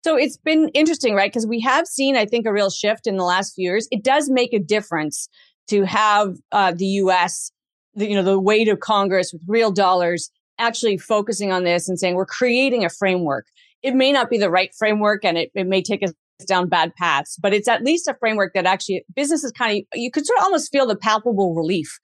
So 0.04 0.16
it's 0.16 0.38
been 0.38 0.70
interesting, 0.74 1.14
right? 1.14 1.32
Because 1.32 1.46
we 1.46 1.60
have 1.60 1.86
seen, 1.86 2.16
I 2.16 2.26
think, 2.26 2.48
a 2.48 2.54
real 2.54 2.70
shift 2.72 3.06
in 3.06 3.18
the 3.18 3.24
last 3.24 3.54
few 3.54 3.70
years. 3.70 3.88
It 3.92 4.04
does 4.04 4.30
make 4.30 4.54
a 4.54 4.60
difference 4.60 5.30
to 5.70 5.84
have 5.84 6.36
uh, 6.52 6.72
the 6.72 6.86
U.S. 6.86 7.52
The, 7.96 8.08
you 8.08 8.16
know 8.16 8.24
the 8.24 8.40
weight 8.40 8.68
of 8.68 8.80
Congress 8.80 9.34
with 9.34 9.42
real 9.48 9.72
dollars 9.72 10.32
actually 10.58 10.98
focusing 10.98 11.52
on 11.52 11.64
this 11.64 11.88
and 11.88 11.98
saying 11.98 12.16
we're 12.16 12.26
creating 12.26 12.84
a 12.84 12.90
framework. 12.90 13.46
It 13.82 13.96
may 13.96 14.12
not 14.12 14.30
be 14.30 14.38
the 14.38 14.50
right 14.50 14.72
framework, 14.78 15.24
and 15.24 15.38
it, 15.38 15.52
it 15.56 15.68
may 15.68 15.82
take 15.82 16.04
us 16.04 16.14
down 16.48 16.70
bad 16.70 16.94
paths, 16.96 17.38
but 17.42 17.54
it's 17.54 17.68
at 17.68 17.84
least 17.84 18.08
a 18.08 18.16
framework 18.20 18.54
that 18.54 18.66
actually 18.66 19.04
businesses 19.16 19.52
kind 19.52 19.80
of 19.80 20.00
you 20.00 20.12
could 20.12 20.26
sort 20.26 20.40
of 20.40 20.46
almost 20.46 20.72
feel 20.72 20.88
the 20.88 20.96
palpable 20.96 21.54
relief 21.54 22.00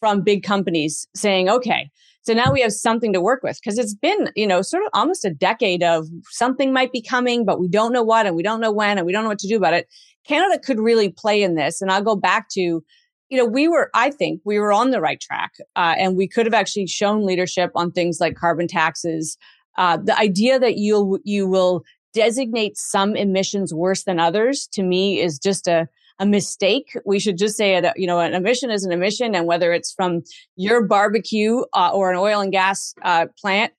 from 0.00 0.22
big 0.22 0.42
companies 0.42 1.08
saying, 1.14 1.48
okay, 1.48 1.90
so 2.22 2.34
now 2.34 2.52
we 2.52 2.60
have 2.60 2.72
something 2.72 3.12
to 3.14 3.20
work 3.20 3.42
with 3.42 3.58
because 3.62 3.78
it's 3.78 3.94
been, 3.94 4.30
you 4.36 4.46
know, 4.46 4.60
sort 4.60 4.82
of 4.84 4.90
almost 4.92 5.24
a 5.24 5.30
decade 5.30 5.82
of 5.82 6.06
something 6.30 6.72
might 6.72 6.92
be 6.92 7.00
coming, 7.00 7.44
but 7.44 7.58
we 7.58 7.68
don't 7.68 7.92
know 7.92 8.02
what 8.02 8.26
and 8.26 8.36
we 8.36 8.42
don't 8.42 8.60
know 8.60 8.70
when 8.70 8.98
and 8.98 9.06
we 9.06 9.12
don't 9.12 9.22
know 9.22 9.30
what 9.30 9.38
to 9.38 9.48
do 9.48 9.56
about 9.56 9.74
it. 9.74 9.88
Canada 10.26 10.58
could 10.58 10.78
really 10.78 11.08
play 11.08 11.42
in 11.42 11.54
this. 11.54 11.80
And 11.80 11.90
I'll 11.90 12.02
go 12.02 12.16
back 12.16 12.48
to 12.50 12.84
you 13.28 13.38
know, 13.38 13.44
we 13.44 13.68
were, 13.68 13.90
I 13.94 14.10
think 14.10 14.40
we 14.44 14.58
were 14.58 14.72
on 14.72 14.90
the 14.90 15.00
right 15.00 15.20
track. 15.20 15.52
Uh, 15.76 15.94
and 15.98 16.16
we 16.16 16.26
could 16.26 16.46
have 16.46 16.54
actually 16.54 16.86
shown 16.86 17.26
leadership 17.26 17.70
on 17.74 17.92
things 17.92 18.20
like 18.20 18.36
carbon 18.36 18.68
taxes. 18.68 19.36
Uh, 19.76 19.96
the 19.96 20.18
idea 20.18 20.58
that 20.58 20.76
you'll, 20.76 21.18
you 21.24 21.46
will 21.46 21.84
designate 22.14 22.76
some 22.76 23.14
emissions 23.14 23.74
worse 23.74 24.04
than 24.04 24.18
others 24.18 24.66
to 24.72 24.82
me 24.82 25.20
is 25.20 25.38
just 25.38 25.68
a, 25.68 25.86
a 26.18 26.26
mistake. 26.26 26.96
We 27.04 27.20
should 27.20 27.38
just 27.38 27.56
say, 27.56 27.76
it, 27.76 27.84
you 27.96 28.06
know, 28.06 28.18
an 28.18 28.34
emission 28.34 28.70
is 28.70 28.84
an 28.84 28.92
emission. 28.92 29.34
And 29.34 29.46
whether 29.46 29.72
it's 29.72 29.92
from 29.92 30.22
your 30.56 30.84
barbecue 30.84 31.62
uh, 31.74 31.90
or 31.92 32.10
an 32.10 32.16
oil 32.18 32.40
and 32.40 32.50
gas 32.50 32.94
uh, 33.02 33.26
plant, 33.40 33.72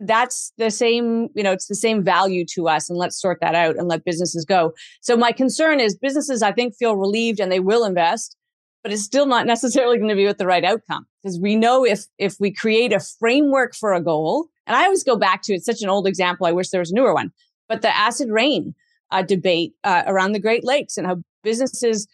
that's 0.00 0.52
the 0.58 0.70
same, 0.70 1.28
you 1.34 1.42
know, 1.42 1.52
it's 1.52 1.68
the 1.68 1.74
same 1.74 2.04
value 2.04 2.44
to 2.54 2.68
us. 2.68 2.90
And 2.90 2.98
let's 2.98 3.18
sort 3.18 3.38
that 3.40 3.54
out 3.54 3.76
and 3.76 3.88
let 3.88 4.04
businesses 4.04 4.44
go. 4.44 4.74
So 5.00 5.16
my 5.16 5.32
concern 5.32 5.80
is 5.80 5.96
businesses, 5.96 6.42
I 6.42 6.52
think, 6.52 6.74
feel 6.76 6.96
relieved 6.96 7.40
and 7.40 7.50
they 7.50 7.60
will 7.60 7.82
invest, 7.82 8.35
but 8.86 8.92
it's 8.92 9.02
still 9.02 9.26
not 9.26 9.46
necessarily 9.46 9.96
going 9.96 10.10
to 10.10 10.14
be 10.14 10.26
with 10.26 10.38
the 10.38 10.46
right 10.46 10.62
outcome 10.62 11.04
because 11.20 11.40
we 11.40 11.56
know 11.56 11.84
if, 11.84 12.04
if 12.18 12.36
we 12.38 12.52
create 12.52 12.92
a 12.92 13.00
framework 13.00 13.74
for 13.74 13.92
a 13.92 14.00
goal, 14.00 14.46
and 14.64 14.76
I 14.76 14.84
always 14.84 15.02
go 15.02 15.16
back 15.16 15.42
to, 15.42 15.54
it's 15.54 15.66
such 15.66 15.82
an 15.82 15.88
old 15.88 16.06
example. 16.06 16.46
I 16.46 16.52
wish 16.52 16.68
there 16.68 16.78
was 16.78 16.92
a 16.92 16.94
newer 16.94 17.12
one, 17.12 17.32
but 17.68 17.82
the 17.82 17.92
acid 17.92 18.28
rain 18.30 18.76
uh, 19.10 19.22
debate 19.22 19.72
uh, 19.82 20.04
around 20.06 20.34
the 20.34 20.38
Great 20.38 20.62
Lakes 20.62 20.96
and 20.96 21.04
how 21.04 21.16
businesses, 21.42 22.06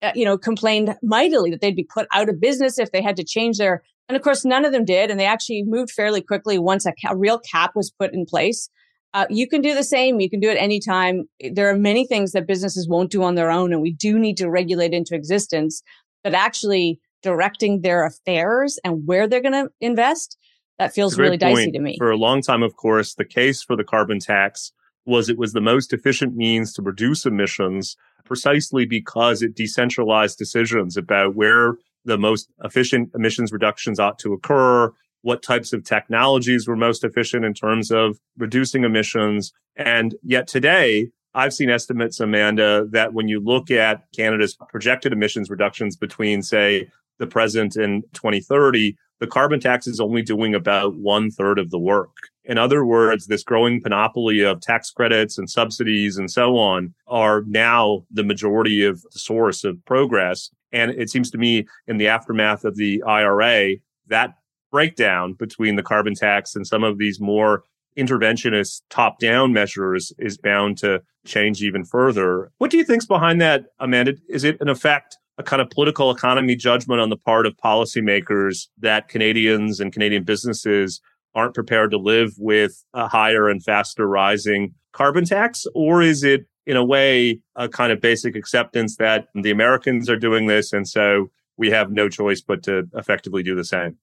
uh, 0.00 0.12
you 0.14 0.24
know, 0.24 0.38
complained 0.38 0.96
mightily 1.02 1.50
that 1.50 1.60
they'd 1.60 1.76
be 1.76 1.84
put 1.84 2.08
out 2.14 2.30
of 2.30 2.40
business 2.40 2.78
if 2.78 2.90
they 2.90 3.02
had 3.02 3.16
to 3.16 3.24
change 3.24 3.58
their. 3.58 3.82
And 4.08 4.16
of 4.16 4.22
course, 4.22 4.46
none 4.46 4.64
of 4.64 4.72
them 4.72 4.86
did, 4.86 5.10
and 5.10 5.20
they 5.20 5.26
actually 5.26 5.62
moved 5.64 5.90
fairly 5.90 6.22
quickly 6.22 6.58
once 6.58 6.86
a, 6.86 6.94
ca- 7.02 7.12
a 7.12 7.16
real 7.16 7.38
cap 7.38 7.72
was 7.74 7.90
put 7.90 8.14
in 8.14 8.24
place. 8.24 8.70
Uh, 9.14 9.26
you 9.30 9.46
can 9.46 9.60
do 9.60 9.74
the 9.74 9.84
same. 9.84 10.18
You 10.18 10.28
can 10.28 10.40
do 10.40 10.50
it 10.50 10.56
anytime. 10.56 11.28
There 11.52 11.70
are 11.70 11.76
many 11.76 12.04
things 12.04 12.32
that 12.32 12.48
businesses 12.48 12.88
won't 12.88 13.12
do 13.12 13.22
on 13.22 13.36
their 13.36 13.50
own, 13.50 13.72
and 13.72 13.80
we 13.80 13.92
do 13.92 14.18
need 14.18 14.36
to 14.38 14.50
regulate 14.50 14.92
into 14.92 15.14
existence. 15.14 15.84
But 16.24 16.34
actually, 16.34 16.98
directing 17.22 17.82
their 17.82 18.04
affairs 18.04 18.78
and 18.82 19.06
where 19.06 19.28
they're 19.28 19.42
going 19.42 19.52
to 19.52 19.70
invest, 19.80 20.36
that 20.78 20.92
feels 20.92 21.16
really 21.18 21.36
dicey 21.36 21.70
to 21.70 21.78
me. 21.78 21.96
For 21.98 22.10
a 22.10 22.16
long 22.16 22.42
time, 22.42 22.62
of 22.62 22.74
course, 22.76 23.14
the 23.14 23.24
case 23.24 23.62
for 23.62 23.76
the 23.76 23.84
carbon 23.84 24.18
tax 24.18 24.72
was 25.06 25.28
it 25.28 25.38
was 25.38 25.52
the 25.52 25.60
most 25.60 25.92
efficient 25.92 26.34
means 26.34 26.72
to 26.72 26.82
reduce 26.82 27.26
emissions 27.26 27.96
precisely 28.24 28.86
because 28.86 29.42
it 29.42 29.54
decentralized 29.54 30.38
decisions 30.38 30.96
about 30.96 31.34
where 31.34 31.74
the 32.04 32.18
most 32.18 32.48
efficient 32.62 33.10
emissions 33.14 33.52
reductions 33.52 34.00
ought 34.00 34.18
to 34.18 34.32
occur, 34.32 34.90
what 35.22 35.42
types 35.42 35.72
of 35.72 35.84
technologies 35.84 36.66
were 36.66 36.76
most 36.76 37.04
efficient 37.04 37.44
in 37.44 37.54
terms 37.54 37.90
of 37.90 38.18
reducing 38.36 38.84
emissions. 38.84 39.52
And 39.76 40.14
yet 40.22 40.46
today, 40.46 41.10
I've 41.34 41.52
seen 41.52 41.70
estimates, 41.70 42.20
Amanda, 42.20 42.86
that 42.90 43.12
when 43.12 43.28
you 43.28 43.40
look 43.40 43.70
at 43.70 44.04
Canada's 44.14 44.56
projected 44.68 45.12
emissions 45.12 45.50
reductions 45.50 45.96
between, 45.96 46.42
say, 46.42 46.88
the 47.18 47.26
present 47.26 47.76
and 47.76 48.04
2030, 48.14 48.96
the 49.20 49.26
carbon 49.26 49.60
tax 49.60 49.86
is 49.86 50.00
only 50.00 50.22
doing 50.22 50.54
about 50.54 50.96
one 50.96 51.30
third 51.30 51.58
of 51.58 51.70
the 51.70 51.78
work. 51.78 52.14
In 52.44 52.58
other 52.58 52.84
words, 52.84 53.26
this 53.26 53.42
growing 53.42 53.80
panoply 53.80 54.40
of 54.40 54.60
tax 54.60 54.90
credits 54.90 55.38
and 55.38 55.48
subsidies 55.48 56.18
and 56.18 56.30
so 56.30 56.58
on 56.58 56.94
are 57.06 57.42
now 57.46 58.04
the 58.10 58.24
majority 58.24 58.84
of 58.84 59.02
the 59.02 59.18
source 59.18 59.64
of 59.64 59.82
progress. 59.86 60.50
And 60.72 60.90
it 60.90 61.10
seems 61.10 61.30
to 61.30 61.38
me 61.38 61.66
in 61.86 61.96
the 61.96 62.08
aftermath 62.08 62.64
of 62.64 62.76
the 62.76 63.02
IRA, 63.04 63.76
that 64.08 64.34
breakdown 64.70 65.32
between 65.34 65.76
the 65.76 65.82
carbon 65.82 66.14
tax 66.14 66.56
and 66.56 66.66
some 66.66 66.84
of 66.84 66.98
these 66.98 67.20
more 67.20 67.62
interventionist 67.98 68.82
top 68.90 69.18
down 69.18 69.52
measures 69.52 70.12
is 70.18 70.36
bound 70.36 70.78
to 70.78 71.02
change 71.26 71.62
even 71.62 71.84
further. 71.84 72.50
What 72.58 72.70
do 72.70 72.76
you 72.76 72.84
think's 72.84 73.06
behind 73.06 73.40
that, 73.40 73.66
Amanda? 73.78 74.14
Is 74.28 74.44
it 74.44 74.58
in 74.60 74.68
effect 74.68 75.16
a 75.38 75.42
kind 75.42 75.60
of 75.60 75.70
political 75.70 76.10
economy 76.10 76.54
judgment 76.54 77.00
on 77.00 77.10
the 77.10 77.16
part 77.16 77.46
of 77.46 77.56
policymakers 77.56 78.68
that 78.78 79.08
Canadians 79.08 79.80
and 79.80 79.92
Canadian 79.92 80.24
businesses 80.24 81.00
aren't 81.34 81.54
prepared 81.54 81.90
to 81.90 81.98
live 81.98 82.32
with 82.38 82.84
a 82.94 83.08
higher 83.08 83.48
and 83.48 83.62
faster 83.62 84.06
rising 84.06 84.74
carbon 84.92 85.24
tax? 85.24 85.66
Or 85.74 86.02
is 86.02 86.22
it, 86.22 86.46
in 86.66 86.76
a 86.76 86.84
way, 86.84 87.40
a 87.56 87.68
kind 87.68 87.92
of 87.92 88.00
basic 88.00 88.36
acceptance 88.36 88.96
that 88.96 89.26
the 89.34 89.50
Americans 89.50 90.08
are 90.08 90.16
doing 90.16 90.46
this 90.46 90.72
and 90.72 90.88
so 90.88 91.30
we 91.56 91.70
have 91.70 91.90
no 91.90 92.08
choice 92.08 92.40
but 92.40 92.62
to 92.64 92.84
effectively 92.94 93.42
do 93.42 93.54
the 93.54 93.64
same? 93.64 93.98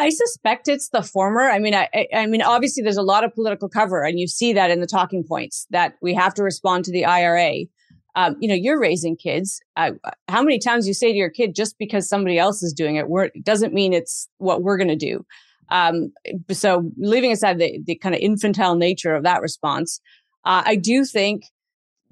I 0.00 0.08
suspect 0.08 0.66
it's 0.66 0.88
the 0.88 1.02
former. 1.02 1.42
I 1.42 1.58
mean, 1.58 1.74
I, 1.74 2.06
I 2.14 2.24
mean, 2.24 2.40
obviously, 2.40 2.82
there's 2.82 2.96
a 2.96 3.02
lot 3.02 3.22
of 3.22 3.34
political 3.34 3.68
cover, 3.68 4.02
and 4.02 4.18
you 4.18 4.26
see 4.26 4.54
that 4.54 4.70
in 4.70 4.80
the 4.80 4.86
talking 4.86 5.22
points 5.22 5.66
that 5.68 5.96
we 6.00 6.14
have 6.14 6.32
to 6.34 6.42
respond 6.42 6.86
to 6.86 6.92
the 6.92 7.04
IRA. 7.04 7.66
Um, 8.16 8.36
you 8.40 8.48
know, 8.48 8.54
you're 8.54 8.80
raising 8.80 9.14
kids. 9.14 9.60
Uh, 9.76 9.90
how 10.28 10.42
many 10.42 10.58
times 10.58 10.88
you 10.88 10.94
say 10.94 11.12
to 11.12 11.18
your 11.18 11.28
kid, 11.28 11.54
just 11.54 11.76
because 11.78 12.08
somebody 12.08 12.38
else 12.38 12.62
is 12.62 12.72
doing 12.72 12.96
it, 12.96 13.06
doesn't 13.44 13.74
mean 13.74 13.92
it's 13.92 14.26
what 14.38 14.62
we're 14.62 14.78
going 14.78 14.88
to 14.88 14.96
do. 14.96 15.24
Um, 15.68 16.12
so 16.50 16.90
leaving 16.96 17.30
aside 17.30 17.58
the, 17.58 17.78
the 17.84 17.94
kind 17.96 18.14
of 18.14 18.22
infantile 18.22 18.76
nature 18.76 19.14
of 19.14 19.22
that 19.24 19.42
response, 19.42 20.00
uh, 20.46 20.62
I 20.64 20.76
do 20.76 21.04
think 21.04 21.44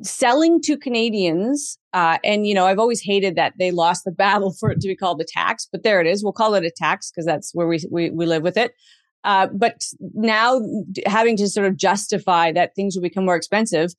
selling 0.02 0.60
to 0.62 0.76
Canadians, 0.76 1.78
uh, 1.92 2.18
and 2.24 2.46
you 2.46 2.54
know, 2.54 2.66
I've 2.66 2.78
always 2.78 3.00
hated 3.00 3.36
that 3.36 3.54
they 3.58 3.70
lost 3.70 4.04
the 4.04 4.12
battle 4.12 4.52
for 4.60 4.70
it 4.70 4.80
to 4.80 4.88
be 4.88 4.96
called 4.96 5.20
a 5.20 5.24
tax, 5.24 5.66
but 5.70 5.82
there 5.82 6.00
it 6.00 6.06
is. 6.06 6.22
We'll 6.22 6.32
call 6.32 6.54
it 6.54 6.64
a 6.64 6.70
tax 6.70 7.10
because 7.10 7.26
that's 7.26 7.54
where 7.54 7.66
we, 7.66 7.80
we, 7.90 8.10
we 8.10 8.26
live 8.26 8.42
with 8.42 8.56
it. 8.56 8.72
Uh, 9.24 9.48
but 9.52 9.82
now 10.14 10.60
having 11.06 11.36
to 11.36 11.48
sort 11.48 11.66
of 11.66 11.76
justify 11.76 12.52
that 12.52 12.74
things 12.74 12.94
will 12.94 13.02
become 13.02 13.24
more 13.24 13.36
expensive 13.36 13.90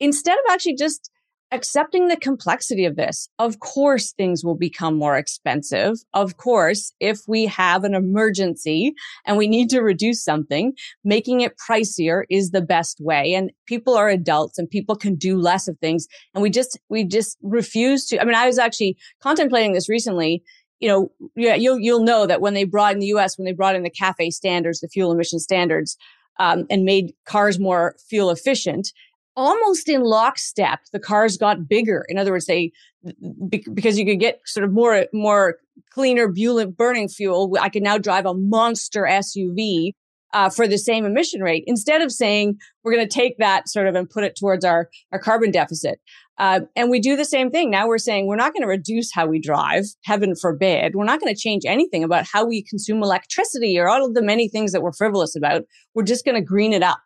instead 0.00 0.34
of 0.34 0.44
actually 0.50 0.74
just 0.74 1.10
accepting 1.54 2.08
the 2.08 2.16
complexity 2.16 2.84
of 2.84 2.96
this. 2.96 3.28
Of 3.38 3.60
course, 3.60 4.12
things 4.12 4.44
will 4.44 4.56
become 4.56 4.96
more 4.96 5.16
expensive. 5.16 5.98
Of 6.12 6.36
course, 6.36 6.92
if 7.00 7.20
we 7.28 7.46
have 7.46 7.84
an 7.84 7.94
emergency 7.94 8.92
and 9.24 9.36
we 9.36 9.46
need 9.46 9.70
to 9.70 9.80
reduce 9.80 10.22
something, 10.22 10.74
making 11.04 11.40
it 11.40 11.56
pricier 11.56 12.24
is 12.28 12.50
the 12.50 12.60
best 12.60 12.98
way. 13.00 13.34
And 13.34 13.52
people 13.66 13.94
are 13.94 14.08
adults 14.08 14.58
and 14.58 14.68
people 14.68 14.96
can 14.96 15.14
do 15.14 15.38
less 15.38 15.68
of 15.68 15.78
things. 15.78 16.08
And 16.34 16.42
we 16.42 16.50
just, 16.50 16.78
we 16.88 17.04
just 17.04 17.38
refuse 17.42 18.06
to. 18.06 18.20
I 18.20 18.24
mean, 18.24 18.34
I 18.34 18.46
was 18.46 18.58
actually 18.58 18.96
contemplating 19.22 19.72
this 19.72 19.88
recently. 19.88 20.42
You 20.80 20.88
know, 20.88 21.12
yeah, 21.36 21.54
you'll, 21.54 21.78
you'll 21.78 22.02
know 22.02 22.26
that 22.26 22.40
when 22.40 22.54
they 22.54 22.64
brought 22.64 22.92
in 22.92 22.98
the 22.98 23.14
US, 23.14 23.38
when 23.38 23.46
they 23.46 23.52
brought 23.52 23.76
in 23.76 23.84
the 23.84 23.90
CAFE 23.90 24.32
standards, 24.32 24.80
the 24.80 24.88
fuel 24.88 25.12
emission 25.12 25.38
standards, 25.38 25.96
um, 26.38 26.66
and 26.68 26.84
made 26.84 27.12
cars 27.26 27.60
more 27.60 27.94
fuel 28.08 28.30
efficient, 28.30 28.92
almost 29.36 29.88
in 29.88 30.02
lockstep, 30.02 30.80
the 30.92 31.00
cars 31.00 31.36
got 31.36 31.68
bigger. 31.68 32.04
In 32.08 32.18
other 32.18 32.32
words, 32.32 32.46
they 32.46 32.72
because 33.48 33.98
you 33.98 34.06
could 34.06 34.20
get 34.20 34.40
sort 34.46 34.64
of 34.64 34.72
more 34.72 35.06
more 35.12 35.56
cleaner 35.90 36.28
burning 36.28 37.08
fuel. 37.08 37.56
I 37.60 37.68
can 37.68 37.82
now 37.82 37.98
drive 37.98 38.26
a 38.26 38.34
monster 38.34 39.02
SUV 39.02 39.92
uh, 40.32 40.50
for 40.50 40.66
the 40.66 40.78
same 40.78 41.04
emission 41.04 41.40
rate 41.40 41.64
instead 41.66 42.02
of 42.02 42.10
saying 42.10 42.58
we're 42.82 42.94
going 42.94 43.06
to 43.06 43.14
take 43.14 43.38
that 43.38 43.68
sort 43.68 43.86
of 43.86 43.94
and 43.94 44.08
put 44.08 44.24
it 44.24 44.36
towards 44.36 44.64
our 44.64 44.88
our 45.12 45.18
carbon 45.18 45.50
deficit. 45.50 46.00
Uh, 46.36 46.60
and 46.74 46.90
we 46.90 46.98
do 46.98 47.14
the 47.14 47.24
same 47.24 47.48
thing. 47.50 47.70
Now 47.70 47.86
we're 47.86 47.98
saying 47.98 48.26
we're 48.26 48.34
not 48.34 48.52
going 48.52 48.62
to 48.62 48.68
reduce 48.68 49.12
how 49.12 49.26
we 49.26 49.38
drive, 49.38 49.84
heaven 50.02 50.34
forbid. 50.34 50.96
We're 50.96 51.04
not 51.04 51.20
going 51.20 51.32
to 51.32 51.40
change 51.40 51.62
anything 51.64 52.02
about 52.02 52.26
how 52.26 52.44
we 52.44 52.64
consume 52.64 53.04
electricity 53.04 53.78
or 53.78 53.88
all 53.88 54.04
of 54.04 54.14
the 54.14 54.22
many 54.22 54.48
things 54.48 54.72
that 54.72 54.82
we're 54.82 54.92
frivolous 54.92 55.36
about. 55.36 55.62
We're 55.94 56.02
just 56.02 56.24
going 56.24 56.34
to 56.34 56.40
green 56.40 56.72
it 56.72 56.82
up 56.82 56.98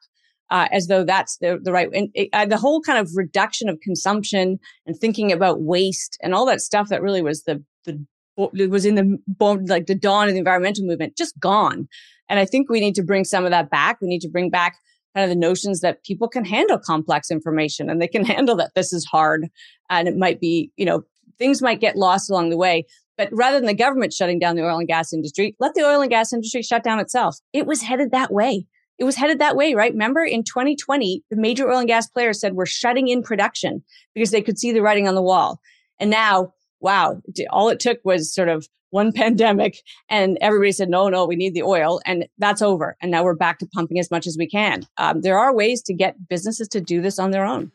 uh, 0.50 0.68
as 0.72 0.86
though 0.86 1.04
that's 1.04 1.36
the, 1.38 1.58
the 1.62 1.72
right 1.72 1.88
and 1.92 2.08
it, 2.14 2.28
uh, 2.32 2.46
the 2.46 2.56
whole 2.56 2.80
kind 2.80 2.98
of 2.98 3.10
reduction 3.14 3.68
of 3.68 3.80
consumption 3.80 4.58
and 4.86 4.96
thinking 4.96 5.32
about 5.32 5.62
waste 5.62 6.18
and 6.22 6.34
all 6.34 6.46
that 6.46 6.60
stuff 6.60 6.88
that 6.88 7.02
really 7.02 7.22
was 7.22 7.44
the 7.44 7.62
the 7.84 8.04
was 8.36 8.84
in 8.84 8.94
the 8.94 9.18
like 9.66 9.86
the 9.86 9.94
dawn 9.94 10.28
of 10.28 10.34
the 10.34 10.38
environmental 10.38 10.84
movement 10.84 11.16
just 11.16 11.38
gone. 11.40 11.88
And 12.28 12.38
i 12.38 12.44
think 12.44 12.70
we 12.70 12.80
need 12.80 12.94
to 12.94 13.02
bring 13.02 13.24
some 13.24 13.44
of 13.44 13.50
that 13.50 13.70
back. 13.70 13.98
We 14.00 14.08
need 14.08 14.20
to 14.20 14.28
bring 14.28 14.50
back 14.50 14.76
kind 15.14 15.24
of 15.24 15.30
the 15.30 15.40
notions 15.40 15.80
that 15.80 16.04
people 16.04 16.28
can 16.28 16.44
handle 16.44 16.78
complex 16.78 17.30
information 17.30 17.90
and 17.90 18.00
they 18.00 18.08
can 18.08 18.24
handle 18.34 18.56
that 18.56 18.72
this 18.74 18.92
is 18.92 19.04
hard 19.04 19.48
and 19.90 20.08
it 20.08 20.16
might 20.16 20.40
be 20.40 20.70
you 20.76 20.86
know 20.86 21.02
things 21.38 21.62
might 21.62 21.80
get 21.80 21.96
lost 21.96 22.30
along 22.30 22.50
the 22.50 22.56
way. 22.56 22.84
But 23.16 23.28
rather 23.32 23.58
than 23.58 23.66
the 23.66 23.74
government 23.74 24.12
shutting 24.12 24.38
down 24.38 24.54
the 24.54 24.62
oil 24.62 24.78
and 24.78 24.88
gas 24.88 25.12
industry 25.12 25.56
let 25.58 25.74
the 25.74 25.82
oil 25.82 26.00
and 26.00 26.10
gas 26.10 26.32
industry 26.32 26.62
shut 26.62 26.84
down 26.84 27.00
itself. 27.00 27.38
It 27.52 27.66
was 27.66 27.82
headed 27.82 28.12
that 28.12 28.32
way 28.32 28.66
it 28.98 29.04
was 29.04 29.16
headed 29.16 29.38
that 29.38 29.56
way, 29.56 29.74
right? 29.74 29.92
Remember 29.92 30.24
in 30.24 30.42
2020, 30.42 31.22
the 31.30 31.36
major 31.36 31.70
oil 31.70 31.78
and 31.78 31.88
gas 31.88 32.08
players 32.08 32.40
said 32.40 32.54
we're 32.54 32.66
shutting 32.66 33.08
in 33.08 33.22
production 33.22 33.82
because 34.14 34.32
they 34.32 34.42
could 34.42 34.58
see 34.58 34.72
the 34.72 34.82
writing 34.82 35.06
on 35.06 35.14
the 35.14 35.22
wall. 35.22 35.60
And 36.00 36.10
now, 36.10 36.52
wow, 36.80 37.22
all 37.50 37.68
it 37.68 37.78
took 37.78 38.00
was 38.04 38.34
sort 38.34 38.48
of 38.48 38.68
one 38.90 39.12
pandemic 39.14 39.78
and 40.10 40.36
everybody 40.40 40.72
said, 40.72 40.88
no, 40.88 41.08
no, 41.08 41.26
we 41.26 41.36
need 41.36 41.54
the 41.54 41.62
oil. 41.62 42.00
And 42.06 42.26
that's 42.38 42.60
over. 42.60 42.96
And 43.00 43.10
now 43.10 43.22
we're 43.22 43.34
back 43.34 43.60
to 43.60 43.66
pumping 43.66 44.00
as 44.00 44.10
much 44.10 44.26
as 44.26 44.36
we 44.36 44.48
can. 44.48 44.86
Um, 44.96 45.20
there 45.20 45.38
are 45.38 45.54
ways 45.54 45.80
to 45.82 45.94
get 45.94 46.28
businesses 46.28 46.66
to 46.68 46.80
do 46.80 47.00
this 47.00 47.20
on 47.20 47.30
their 47.30 47.44
own. 47.44 47.70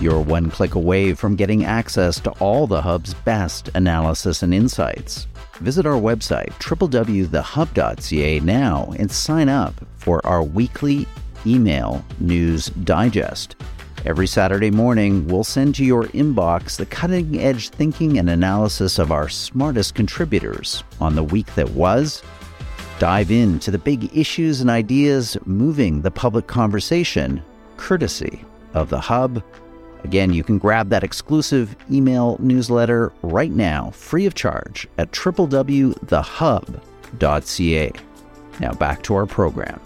You're 0.00 0.20
one 0.20 0.48
click 0.48 0.76
away 0.76 1.14
from 1.14 1.34
getting 1.34 1.64
access 1.64 2.20
to 2.20 2.30
all 2.38 2.68
the 2.68 2.82
Hub's 2.82 3.14
best 3.14 3.68
analysis 3.74 4.44
and 4.44 4.54
insights. 4.54 5.26
Visit 5.60 5.86
our 5.86 6.00
website, 6.00 6.50
www.thehub.ca 6.60 8.40
now 8.40 8.94
and 8.98 9.10
sign 9.10 9.48
up 9.48 9.74
for 9.96 10.24
our 10.24 10.42
weekly 10.42 11.06
email 11.46 12.04
news 12.20 12.66
digest. 12.66 13.56
Every 14.04 14.28
Saturday 14.28 14.70
morning, 14.70 15.26
we'll 15.26 15.42
send 15.42 15.74
to 15.74 15.84
your 15.84 16.04
inbox 16.04 16.76
the 16.76 16.86
cutting 16.86 17.40
edge 17.40 17.70
thinking 17.70 18.18
and 18.18 18.30
analysis 18.30 18.98
of 19.00 19.10
our 19.10 19.28
smartest 19.28 19.96
contributors 19.96 20.84
on 21.00 21.16
the 21.16 21.24
week 21.24 21.52
that 21.56 21.70
was. 21.70 22.22
Dive 23.00 23.32
into 23.32 23.72
the 23.72 23.78
big 23.78 24.16
issues 24.16 24.60
and 24.60 24.70
ideas 24.70 25.36
moving 25.44 26.02
the 26.02 26.10
public 26.10 26.46
conversation 26.46 27.42
courtesy 27.76 28.44
of 28.74 28.90
the 28.90 29.00
Hub. 29.00 29.42
Again, 30.04 30.32
you 30.32 30.44
can 30.44 30.58
grab 30.58 30.88
that 30.90 31.02
exclusive 31.04 31.76
email 31.90 32.36
newsletter 32.40 33.12
right 33.22 33.52
now, 33.52 33.90
free 33.90 34.26
of 34.26 34.34
charge, 34.34 34.86
at 34.98 35.10
www.thehub.ca. 35.12 35.92
Now 38.60 38.72
back 38.72 39.02
to 39.04 39.14
our 39.14 39.26
program. 39.26 39.80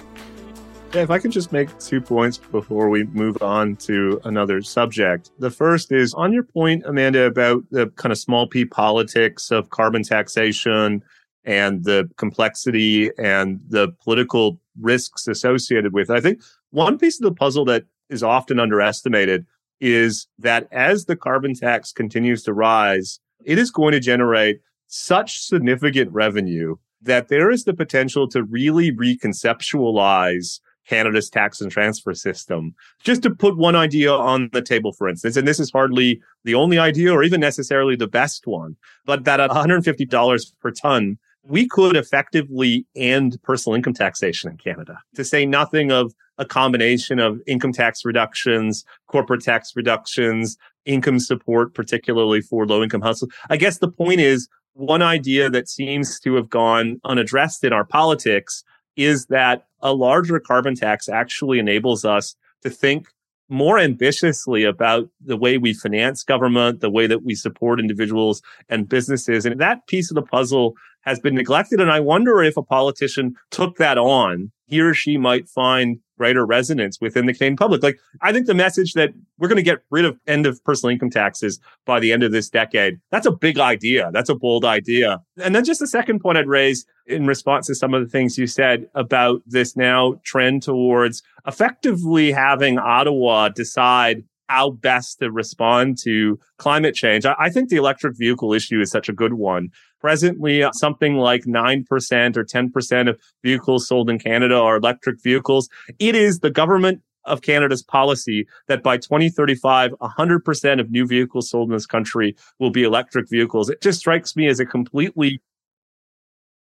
Yeah, 0.95 1.03
if 1.03 1.11
I 1.11 1.19
can 1.19 1.31
just 1.31 1.53
make 1.53 1.79
two 1.79 2.03
points 2.03 2.37
before 2.37 2.91
we 2.91 3.05
move 3.05 3.43
on 3.43 3.77
to 3.77 4.21
another 4.25 4.61
subject. 4.61 5.31
The 5.39 5.51
first 5.51 5.91
is 5.91 6.13
on 6.13 6.35
your 6.35 6.43
point, 6.43 6.85
Amanda, 6.85 7.25
about 7.25 7.65
the 7.71 7.87
kind 7.97 8.13
of 8.13 8.19
small 8.19 8.47
p 8.47 8.67
politics 8.67 9.51
of 9.51 9.71
carbon 9.71 10.03
taxation 10.03 11.03
and 11.45 11.85
the 11.85 12.11
complexity 12.19 13.11
and 13.19 13.61
the 13.69 13.89
political 14.05 14.61
risks 14.81 15.27
associated 15.27 15.95
with 15.95 16.11
it. 16.11 16.15
I 16.15 16.21
think 16.21 16.43
one 16.71 16.99
piece 16.99 17.19
of 17.19 17.25
the 17.25 17.35
puzzle 17.35 17.65
that 17.67 17.85
is 18.11 18.23
often 18.23 18.61
underestimated 18.61 19.47
is 19.83 20.29
that 20.39 20.69
as 20.71 21.07
the 21.07 21.17
carbon 21.17 21.55
tax 21.55 21.93
continues 21.93 22.45
to 22.45 22.55
rise, 22.55 23.19
it 23.45 23.59
is 23.59 23.73
going 23.73 23.93
to 23.93 24.01
generate 24.01 24.61
such 24.87 25.41
significant 25.41 26.13
revenue 26.13 26.77
that 27.03 27.27
there 27.27 27.51
is 27.51 27.65
the 27.65 27.75
potential 27.75 28.29
to 28.29 28.45
really 28.45 28.93
reconceptualize 28.93 30.61
Canada's 30.89 31.29
tax 31.29 31.61
and 31.61 31.71
transfer 31.71 32.15
system. 32.15 32.75
Just 33.03 33.23
to 33.23 33.31
put 33.31 33.57
one 33.57 33.75
idea 33.75 34.13
on 34.13 34.51
the 34.53 34.63
table, 34.63 34.93
for 34.93 35.09
instance, 35.09 35.37
and 35.37 35.49
this 35.49 35.59
is 35.59 35.71
hardly 35.73 36.21
the 36.45 36.55
only 36.55 36.79
idea 36.79 37.13
or 37.13 37.25
even 37.25 37.41
necessarily 37.41 37.97
the 37.97 38.07
best 38.07 38.47
one, 38.47 38.77
but 39.05 39.25
that 39.25 39.41
at 39.41 39.51
$150 39.51 40.53
per 40.61 40.71
ton, 40.71 41.19
we 41.45 41.67
could 41.67 41.97
effectively 41.97 42.87
end 42.95 43.37
personal 43.43 43.75
income 43.75 43.95
taxation 43.95 44.49
in 44.49 44.57
Canada, 44.57 44.99
to 45.17 45.25
say 45.25 45.45
nothing 45.45 45.91
of 45.91 46.15
a 46.43 46.45
combination 46.45 47.21
of 47.21 47.41
income 47.47 47.73
tax 47.73 48.05
reductions, 48.05 48.85
corporate 49.07 49.43
tax 49.43 49.75
reductions, 49.77 50.59
income 50.85 51.21
support, 51.21 51.73
particularly 51.73 52.41
for 52.41 52.67
low 52.67 52.83
income 52.83 53.01
households. 53.01 53.35
I 53.49 53.57
guess 53.57 53.79
the 53.79 53.89
point 53.89 54.21
is 54.21 54.49
one 54.75 55.03
idea 55.03 55.49
that 55.51 55.69
seems 55.69 56.19
to 56.21 56.35
have 56.35 56.51
gone 56.51 57.01
unaddressed 57.05 57.63
in 57.63 57.73
our 57.73 57.85
politics 57.85 58.65
is 58.97 59.27
that 59.27 59.67
a 59.81 59.95
larger 59.95 60.41
carbon 60.41 60.75
tax 60.75 61.09
actually 61.09 61.61
enables 61.61 62.05
us 62.05 62.35
to 62.63 62.71
think 62.71 63.07
more 63.49 63.79
ambitiously 63.79 64.65
about 64.65 65.09
the 65.25 65.37
way 65.37 65.59
we 65.59 65.75
finance 65.75 66.25
government, 66.25 66.81
the 66.81 66.91
way 66.91 67.07
that 67.07 67.23
we 67.23 67.35
support 67.35 67.79
individuals 67.79 68.43
and 68.69 68.89
businesses. 68.89 69.47
And 69.47 69.61
that 69.61 69.87
piece 69.87 70.11
of 70.11 70.17
the 70.17 70.23
puzzle 70.23 70.75
has 71.03 71.21
been 71.21 71.35
neglected. 71.35 71.81
And 71.81 71.93
I 71.93 72.01
wonder 72.01 72.43
if 72.43 72.57
a 72.57 72.63
politician 72.63 73.37
took 73.51 73.77
that 73.77 73.99
on, 73.99 74.51
he 74.67 74.81
or 74.81 74.95
she 74.95 75.19
might 75.19 75.49
find 75.49 75.99
greater 76.19 76.45
resonance 76.47 77.01
within 77.01 77.27
the 77.27 77.33
Canadian 77.33 77.57
public. 77.57 77.83
Like, 77.83 77.99
I 78.21 78.33
think 78.33 78.47
the 78.47 78.55
message 78.55 78.93
that 78.95 79.13
we're 79.39 79.49
going 79.49 79.57
to 79.57 79.63
get 79.63 79.83
rid 79.91 80.05
of 80.05 80.19
end 80.27 80.47
of 80.47 80.63
personal 80.65 80.93
income 80.93 81.11
taxes 81.11 81.61
by 81.85 82.01
the 82.01 82.13
end 82.13 82.23
of 82.23 82.33
this 82.33 82.49
decade, 82.49 83.01
that's 83.11 83.27
a 83.27 83.33
big 83.33 83.59
idea. 83.59 84.11
That's 84.13 84.29
a 84.29 84.35
bold 84.35 84.65
idea. 84.65 85.21
And 85.41 85.55
then 85.55 85.65
just 85.65 85.81
the 85.81 85.87
second 85.87 86.21
point 86.21 86.39
I'd 86.39 86.47
raise 86.47 86.87
in 87.07 87.27
response 87.27 87.67
to 87.67 87.75
some 87.75 87.95
of 87.95 88.03
the 88.03 88.09
things 88.09 88.39
you 88.39 88.47
said 88.47 88.87
about 88.95 89.43
this 89.47 89.77
now 89.77 90.21
trend 90.25 90.63
towards 90.63 91.23
effectively 91.47 92.33
having 92.33 92.79
Ottawa 92.79 93.49
decide 93.49 94.25
how 94.49 94.71
best 94.71 95.19
to 95.21 95.31
respond 95.31 95.97
to 95.97 96.39
climate 96.59 96.95
change. 96.95 97.25
I, 97.25 97.35
I, 97.39 97.49
think 97.49 97.71
the 97.71 97.77
electric 97.77 98.19
vehicle 98.19 98.53
issue 98.53 98.81
is 98.81 98.91
such 98.91 99.09
a 99.09 99.13
good 99.13 99.33
one. 99.33 99.71
Presently, 100.03 100.65
uh, 100.65 100.73
something 100.73 101.15
like 101.15 101.45
9% 101.45 102.37
or 102.37 102.45
10% 102.45 103.09
of 103.09 103.21
vehicles 103.45 103.87
sold 103.87 104.11
in 104.11 104.19
Canada 104.19 104.57
are 104.57 104.77
electric 104.77 105.23
vehicles. 105.23 105.69
It 106.01 106.17
is 106.17 106.41
the 106.41 106.51
government 106.51 107.03
of 107.25 107.43
Canada's 107.43 107.85
policy 107.85 108.49
that 108.67 108.83
by 108.83 108.97
2035, 108.97 109.93
100% 109.93 110.81
of 110.81 110.91
new 110.91 111.07
vehicles 111.07 111.49
sold 111.49 111.69
in 111.69 111.77
this 111.77 111.87
country 111.87 112.35
will 112.59 112.71
be 112.71 112.83
electric 112.83 113.31
vehicles. 113.31 113.71
It 113.71 113.81
just 113.81 114.01
strikes 114.01 114.35
me 114.35 114.49
as 114.49 114.59
a 114.59 114.67
completely 114.67 115.41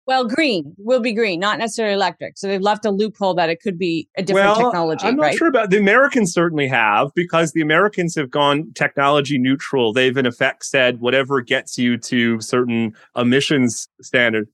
well, 0.06 0.24
green 0.24 0.74
will 0.78 1.00
be 1.00 1.12
green, 1.12 1.40
not 1.40 1.58
necessarily 1.58 1.94
electric. 1.94 2.38
So 2.38 2.46
they've 2.46 2.60
left 2.60 2.84
a 2.84 2.90
loophole 2.90 3.34
that 3.34 3.50
it 3.50 3.60
could 3.60 3.76
be 3.76 4.08
a 4.16 4.22
different 4.22 4.46
well, 4.46 4.70
technology. 4.70 5.04
I'm 5.04 5.16
not 5.16 5.22
right? 5.22 5.36
sure 5.36 5.48
about 5.48 5.70
the 5.70 5.78
Americans 5.78 6.32
certainly 6.32 6.68
have 6.68 7.12
because 7.14 7.52
the 7.52 7.60
Americans 7.60 8.14
have 8.14 8.30
gone 8.30 8.72
technology 8.74 9.36
neutral. 9.36 9.92
They've 9.92 10.16
in 10.16 10.24
effect 10.24 10.64
said 10.64 11.00
whatever 11.00 11.40
gets 11.40 11.76
you 11.76 11.98
to 11.98 12.40
certain 12.40 12.94
emissions 13.16 13.88
standard. 14.00 14.48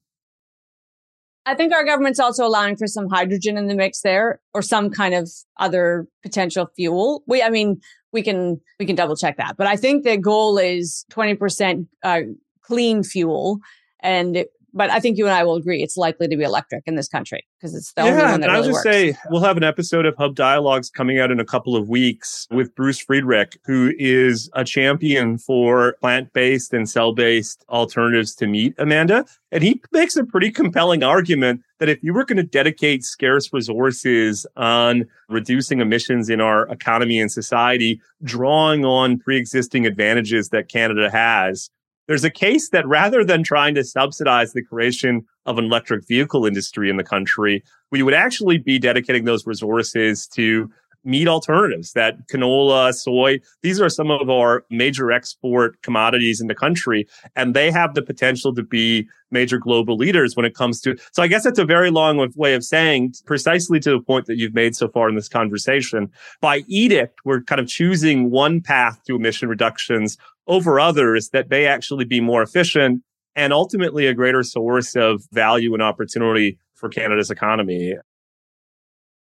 I 1.45 1.53
think 1.53 1.73
our 1.73 1.83
government's 1.83 2.19
also 2.19 2.45
allowing 2.47 2.75
for 2.77 2.87
some 2.87 3.09
hydrogen 3.09 3.57
in 3.57 3.67
the 3.67 3.75
mix 3.75 4.01
there 4.01 4.39
or 4.53 4.61
some 4.61 4.89
kind 4.89 5.13
of 5.13 5.29
other 5.59 6.07
potential 6.23 6.69
fuel. 6.75 7.21
We, 7.27 7.43
I 7.43 7.49
mean, 7.49 7.81
we 8.11 8.23
can, 8.23 8.61
we 8.79 8.85
can 8.85 8.95
double 8.95 9.15
check 9.15 9.37
that, 9.37 9.57
but 9.57 9.67
I 9.67 9.75
think 9.75 10.03
the 10.03 10.17
goal 10.17 10.57
is 10.57 11.05
20% 11.11 11.85
uh, 12.01 12.21
clean 12.61 13.03
fuel. 13.03 13.59
And 13.99 14.45
but 14.73 14.89
I 14.89 14.99
think 14.99 15.17
you 15.17 15.25
and 15.25 15.33
I 15.33 15.43
will 15.43 15.55
agree 15.55 15.83
it's 15.83 15.97
likely 15.97 16.27
to 16.27 16.35
be 16.35 16.43
electric 16.43 16.83
in 16.85 16.95
this 16.95 17.07
country 17.07 17.45
because 17.59 17.75
it's 17.75 17.93
the 17.93 18.03
yeah, 18.03 18.11
only 18.11 18.23
one 18.23 18.41
that 18.41 18.47
really 18.47 18.57
I'll 18.57 18.63
just 18.63 18.85
works. 18.85 18.95
say 18.95 19.15
we'll 19.29 19.41
have 19.41 19.57
an 19.57 19.63
episode 19.63 20.05
of 20.05 20.15
Hub 20.17 20.35
Dialogues 20.35 20.89
coming 20.89 21.19
out 21.19 21.31
in 21.31 21.39
a 21.39 21.45
couple 21.45 21.75
of 21.75 21.89
weeks 21.89 22.47
with 22.51 22.73
Bruce 22.75 22.99
Friedrich, 22.99 23.57
who 23.65 23.93
is 23.97 24.49
a 24.53 24.63
champion 24.63 25.37
for 25.37 25.95
plant-based 26.01 26.73
and 26.73 26.89
cell-based 26.89 27.63
alternatives 27.69 28.35
to 28.35 28.47
meat, 28.47 28.73
Amanda. 28.77 29.25
And 29.51 29.63
he 29.63 29.81
makes 29.91 30.15
a 30.15 30.23
pretty 30.23 30.49
compelling 30.49 31.03
argument 31.03 31.61
that 31.79 31.89
if 31.89 32.01
you 32.01 32.13
were 32.13 32.25
going 32.25 32.37
to 32.37 32.43
dedicate 32.43 33.03
scarce 33.03 33.53
resources 33.53 34.47
on 34.55 35.05
reducing 35.29 35.79
emissions 35.79 36.29
in 36.29 36.41
our 36.41 36.67
economy 36.69 37.19
and 37.19 37.31
society, 37.31 38.01
drawing 38.23 38.83
on 38.85 39.19
pre-existing 39.19 39.85
advantages 39.85 40.49
that 40.49 40.69
Canada 40.69 41.09
has, 41.11 41.69
there's 42.07 42.23
a 42.23 42.29
case 42.29 42.69
that 42.69 42.87
rather 42.87 43.23
than 43.23 43.43
trying 43.43 43.75
to 43.75 43.83
subsidize 43.83 44.53
the 44.53 44.63
creation 44.63 45.25
of 45.45 45.57
an 45.57 45.65
electric 45.65 46.05
vehicle 46.07 46.45
industry 46.45 46.89
in 46.89 46.97
the 46.97 47.03
country, 47.03 47.63
we 47.91 48.03
would 48.03 48.13
actually 48.13 48.57
be 48.57 48.79
dedicating 48.79 49.25
those 49.25 49.45
resources 49.45 50.27
to 50.27 50.69
meat 51.03 51.27
alternatives 51.27 51.93
that 51.93 52.27
canola, 52.27 52.93
soy, 52.93 53.39
these 53.61 53.81
are 53.81 53.89
some 53.89 54.09
of 54.11 54.29
our 54.29 54.65
major 54.69 55.11
export 55.11 55.81
commodities 55.81 56.39
in 56.39 56.47
the 56.47 56.55
country. 56.55 57.07
And 57.35 57.53
they 57.53 57.71
have 57.71 57.93
the 57.93 58.01
potential 58.01 58.53
to 58.55 58.63
be 58.63 59.07
major 59.31 59.57
global 59.57 59.97
leaders 59.97 60.35
when 60.35 60.45
it 60.45 60.55
comes 60.55 60.79
to. 60.81 60.95
So 61.11 61.23
I 61.23 61.27
guess 61.27 61.43
that's 61.43 61.59
a 61.59 61.65
very 61.65 61.89
long 61.89 62.31
way 62.35 62.53
of 62.53 62.63
saying 62.63 63.15
precisely 63.25 63.79
to 63.81 63.91
the 63.91 63.99
point 63.99 64.27
that 64.27 64.37
you've 64.37 64.53
made 64.53 64.75
so 64.75 64.87
far 64.87 65.09
in 65.09 65.15
this 65.15 65.27
conversation. 65.27 66.11
By 66.39 66.63
edict, 66.67 67.19
we're 67.25 67.41
kind 67.41 67.59
of 67.59 67.67
choosing 67.67 68.29
one 68.29 68.61
path 68.61 69.01
to 69.07 69.15
emission 69.15 69.49
reductions 69.49 70.17
over 70.47 70.79
others 70.79 71.29
that 71.29 71.49
may 71.49 71.65
actually 71.65 72.05
be 72.05 72.19
more 72.21 72.43
efficient 72.43 73.01
and 73.35 73.51
ultimately 73.51 74.05
a 74.07 74.13
greater 74.13 74.43
source 74.43 74.95
of 74.95 75.23
value 75.31 75.73
and 75.73 75.81
opportunity 75.81 76.59
for 76.75 76.89
Canada's 76.89 77.31
economy. 77.31 77.95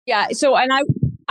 Yeah. 0.05 0.29
So, 0.31 0.55
and 0.55 0.73
I, 0.73 0.81